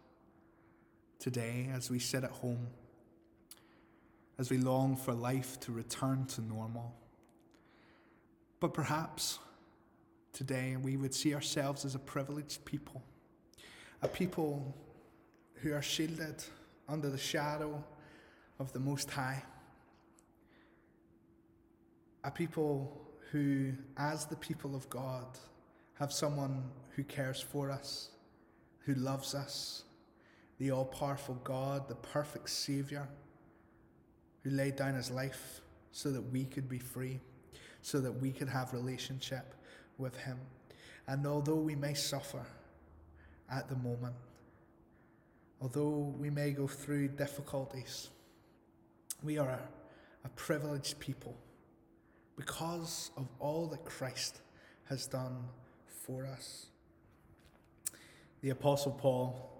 today 1.18 1.68
as 1.72 1.90
we 1.90 1.98
sit 1.98 2.24
at 2.24 2.30
home, 2.30 2.66
as 4.38 4.50
we 4.50 4.58
long 4.58 4.96
for 4.96 5.12
life 5.12 5.60
to 5.60 5.72
return 5.72 6.26
to 6.26 6.40
normal. 6.40 6.94
But 8.60 8.74
perhaps 8.74 9.38
today, 10.32 10.76
we 10.76 10.96
would 10.96 11.14
see 11.14 11.34
ourselves 11.34 11.84
as 11.84 11.94
a 11.94 11.98
privileged 11.98 12.64
people, 12.64 13.02
a 14.02 14.08
people 14.08 14.74
who 15.54 15.72
are 15.72 15.82
shielded 15.82 16.42
under 16.88 17.10
the 17.10 17.18
shadow 17.18 17.82
of 18.58 18.72
the 18.72 18.80
Most 18.80 19.10
High, 19.10 19.42
a 22.24 22.30
people 22.30 23.00
who, 23.30 23.72
as 23.96 24.26
the 24.26 24.36
people 24.36 24.74
of 24.74 24.88
God, 24.88 25.26
have 25.94 26.12
someone 26.12 26.64
who 26.90 27.04
cares 27.04 27.40
for 27.40 27.70
us, 27.70 28.10
who 28.80 28.94
loves 28.94 29.34
us, 29.34 29.84
the 30.58 30.70
all 30.70 30.84
powerful 30.84 31.38
God, 31.44 31.88
the 31.88 31.94
perfect 31.94 32.50
Saviour, 32.50 33.08
who 34.44 34.50
laid 34.50 34.76
down 34.76 34.94
his 34.94 35.11
life 35.11 35.61
so 35.90 36.11
that 36.12 36.20
we 36.20 36.44
could 36.44 36.68
be 36.68 36.78
free, 36.78 37.18
so 37.83 38.00
that 38.00 38.12
we 38.12 38.30
could 38.30 38.48
have 38.48 38.72
relationship 38.72 39.54
with 39.98 40.16
him. 40.16 40.38
And 41.07 41.26
although 41.26 41.57
we 41.57 41.74
may 41.74 41.94
suffer 41.94 42.44
at 43.50 43.68
the 43.68 43.76
moment, 43.76 44.14
although 45.61 46.14
we 46.18 46.30
may 46.30 46.50
go 46.50 46.66
through 46.66 47.09
difficulties, 47.09 48.11
we 49.22 49.38
are 49.38 49.50
a, 49.50 49.61
a 50.24 50.28
privileged 50.30 50.98
people 50.98 51.37
because 52.37 53.11
of 53.16 53.26
all 53.38 53.66
that 53.68 53.85
Christ 53.85 54.40
has 54.85 55.07
done 55.07 55.44
for 55.88 56.26
us. 56.26 56.66
The 58.42 58.50
Apostle 58.50 58.92
Paul 58.92 59.50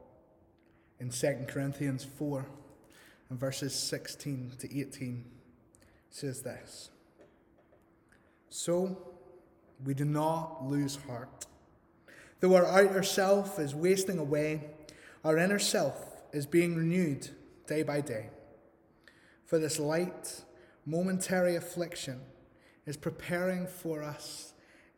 in 1.01 1.11
2 1.11 1.47
Corinthians 1.49 2.05
4 2.05 2.47
and 3.30 3.38
verses 3.38 3.74
16 3.74 4.52
to 4.58 4.78
18 4.80 5.24
says 6.10 6.42
this 6.42 6.90
So 8.50 8.98
we 9.84 9.94
do 9.94 10.04
not 10.04 10.64
lose 10.64 10.96
heart. 11.06 11.46
Though 12.40 12.54
our 12.54 12.66
outer 12.66 13.02
self 13.02 13.58
is 13.58 13.74
wasting 13.74 14.18
away, 14.18 14.64
our 15.24 15.38
inner 15.38 15.58
self 15.58 16.22
is 16.32 16.46
being 16.46 16.76
renewed 16.76 17.30
day 17.66 17.82
by 17.82 18.00
day. 18.00 18.30
For 19.46 19.58
this 19.58 19.78
light, 19.78 20.42
momentary 20.84 21.56
affliction 21.56 22.20
is 22.87 22.96
preparing 22.96 23.66
for 23.66 24.02
us 24.02 24.52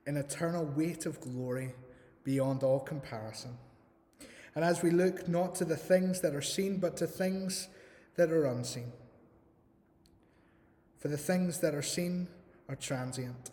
an 0.07 0.17
eternal 0.17 0.65
weight 0.65 1.07
of 1.07 1.21
glory 1.21 1.75
beyond 2.25 2.63
all 2.63 2.81
comparison. 2.81 3.57
And 4.55 4.65
as 4.65 4.83
we 4.83 4.91
look 4.91 5.29
not 5.29 5.55
to 5.57 5.65
the 5.65 5.77
things 5.77 6.21
that 6.23 6.35
are 6.35 6.43
seen, 6.43 6.79
but 6.79 6.97
to 6.97 7.07
things 7.07 7.69
that 8.17 8.31
are 8.31 8.47
unseen. 8.47 8.93
For 10.99 11.09
the 11.09 11.19
things 11.19 11.61
that 11.61 11.75
are 11.75 11.83
seen 11.83 12.29
are 12.69 12.77
transient, 12.77 13.51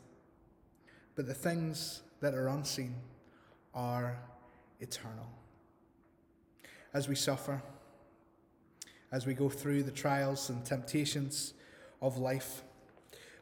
but 1.16 1.28
the 1.28 1.34
things 1.34 2.02
that 2.22 2.34
are 2.34 2.48
unseen 2.48 2.96
are 3.76 4.18
eternal. 4.80 5.30
As 6.94 7.08
we 7.08 7.16
suffer, 7.16 7.62
as 9.12 9.26
we 9.26 9.34
go 9.34 9.50
through 9.50 9.84
the 9.84 9.92
trials 9.92 10.50
and 10.50 10.66
temptations 10.66 11.54
of 12.02 12.18
life, 12.18 12.64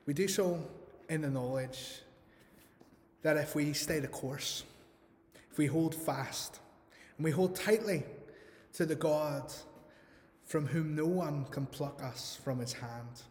we 0.06 0.14
do 0.14 0.28
so 0.28 0.62
in 1.10 1.22
the 1.22 1.30
knowledge 1.30 2.02
that 3.22 3.38
if 3.38 3.56
we 3.56 3.72
stay 3.74 4.00
the 4.00 4.08
course, 4.08 4.64
if 5.52 5.58
we 5.58 5.68
hold 5.68 5.94
fast, 5.94 6.60
and 7.18 7.24
we 7.24 7.32
hold 7.32 7.56
tightly 7.56 8.04
to 8.74 8.86
the 8.86 8.96
God 8.96 9.54
from 10.52 10.68
whom 10.68 10.94
no 10.94 11.06
one 11.06 11.46
can 11.46 11.66
pluck 11.66 12.04
us 12.04 12.38
from 12.44 12.60
his 12.60 12.74
hand, 12.74 13.24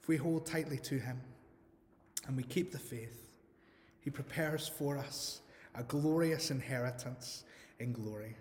if 0.00 0.08
we 0.08 0.16
hold 0.16 0.46
tightly 0.46 0.78
to 0.78 0.98
him 0.98 1.20
and 2.26 2.34
we 2.34 2.42
keep 2.42 2.72
the 2.72 2.78
faith, 2.78 3.26
he 4.00 4.08
prepares 4.08 4.66
for 4.66 4.96
us 4.96 5.42
a 5.74 5.82
glorious 5.82 6.50
inheritance 6.50 7.44
in 7.80 7.92
glory. 7.92 8.34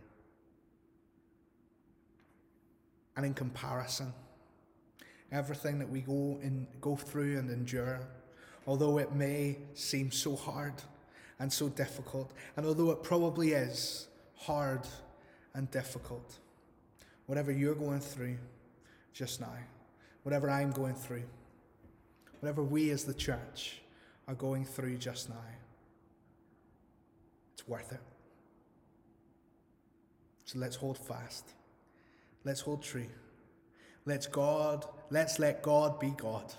And 3.18 3.26
in 3.26 3.34
comparison, 3.34 4.14
everything 5.34 5.78
that 5.80 5.90
we 5.90 6.00
go 6.00 6.40
and 6.42 6.68
go 6.80 6.96
through 6.96 7.38
and 7.38 7.52
endure, 7.52 8.00
although 8.66 9.00
it 9.00 9.14
may 9.14 9.58
seem 9.74 10.12
so 10.12 10.38
hard 10.38 10.76
and 11.40 11.52
so 11.52 11.68
difficult, 11.68 12.32
and 12.56 12.66
although 12.66 12.92
it 12.92 13.04
probably 13.04 13.52
is 13.52 14.08
hard 14.38 14.88
and 15.54 15.70
difficult, 15.72 16.40
whatever 17.26 17.52
you're 17.52 17.76
going 17.76 18.00
through 18.00 18.38
just 19.14 19.42
now, 19.42 19.58
whatever 20.24 20.50
I'm 20.50 20.72
going 20.72 20.96
through, 20.96 21.24
whatever 22.40 22.64
we 22.64 22.90
as 22.92 23.04
the 23.04 23.14
church 23.14 23.82
are 24.28 24.36
going 24.36 24.66
through 24.66 24.98
just 24.98 25.30
now, 25.30 25.36
it's 27.54 27.68
worth 27.68 27.92
it. 27.92 28.02
So 30.46 30.60
let's 30.60 30.76
hold 30.76 30.98
fast. 30.98 31.46
Let's 32.44 32.62
hold 32.62 32.84
true. 32.84 33.08
Let's 34.06 34.28
God, 34.28 34.86
let's 35.10 35.40
let 35.40 35.64
God 35.64 36.00
be 36.00 36.12
God. 36.12 36.54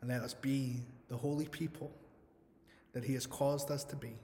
And 0.00 0.08
let 0.08 0.22
us 0.22 0.34
be 0.34 0.76
the 1.08 1.16
holy 1.16 1.46
people 1.46 1.90
that 2.92 3.04
He 3.04 3.14
has 3.14 3.26
caused 3.26 3.70
us 3.70 3.84
to 3.84 3.96
be 3.96 4.14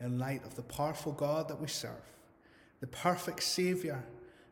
in 0.00 0.18
light 0.18 0.44
of 0.44 0.54
the 0.54 0.62
powerful 0.62 1.12
God 1.12 1.48
that 1.48 1.60
we 1.60 1.68
serve, 1.68 1.92
the 2.80 2.86
perfect 2.86 3.42
Saviour 3.42 4.04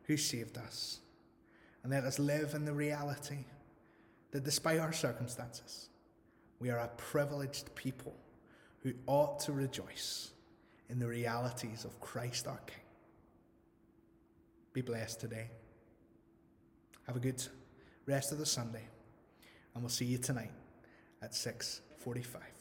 who 0.03 0.17
saved 0.17 0.57
us. 0.57 0.99
And 1.83 1.91
let 1.91 2.03
us 2.03 2.19
live 2.19 2.53
in 2.53 2.65
the 2.65 2.73
reality 2.73 3.45
that 4.31 4.43
despite 4.43 4.79
our 4.79 4.93
circumstances, 4.93 5.89
we 6.59 6.69
are 6.69 6.79
a 6.79 6.89
privileged 6.97 7.73
people 7.75 8.15
who 8.81 8.93
ought 9.05 9.39
to 9.41 9.51
rejoice 9.51 10.31
in 10.89 10.99
the 10.99 11.07
realities 11.07 11.85
of 11.85 11.99
Christ 11.99 12.47
our 12.47 12.59
King. 12.65 12.81
Be 14.73 14.81
blessed 14.81 15.19
today. 15.19 15.49
Have 17.05 17.15
a 17.15 17.19
good 17.19 17.41
rest 18.05 18.31
of 18.31 18.37
the 18.37 18.45
Sunday, 18.45 18.87
and 19.73 19.83
we'll 19.83 19.89
see 19.89 20.05
you 20.05 20.17
tonight 20.17 20.51
at 21.21 21.33
6:45. 21.33 22.56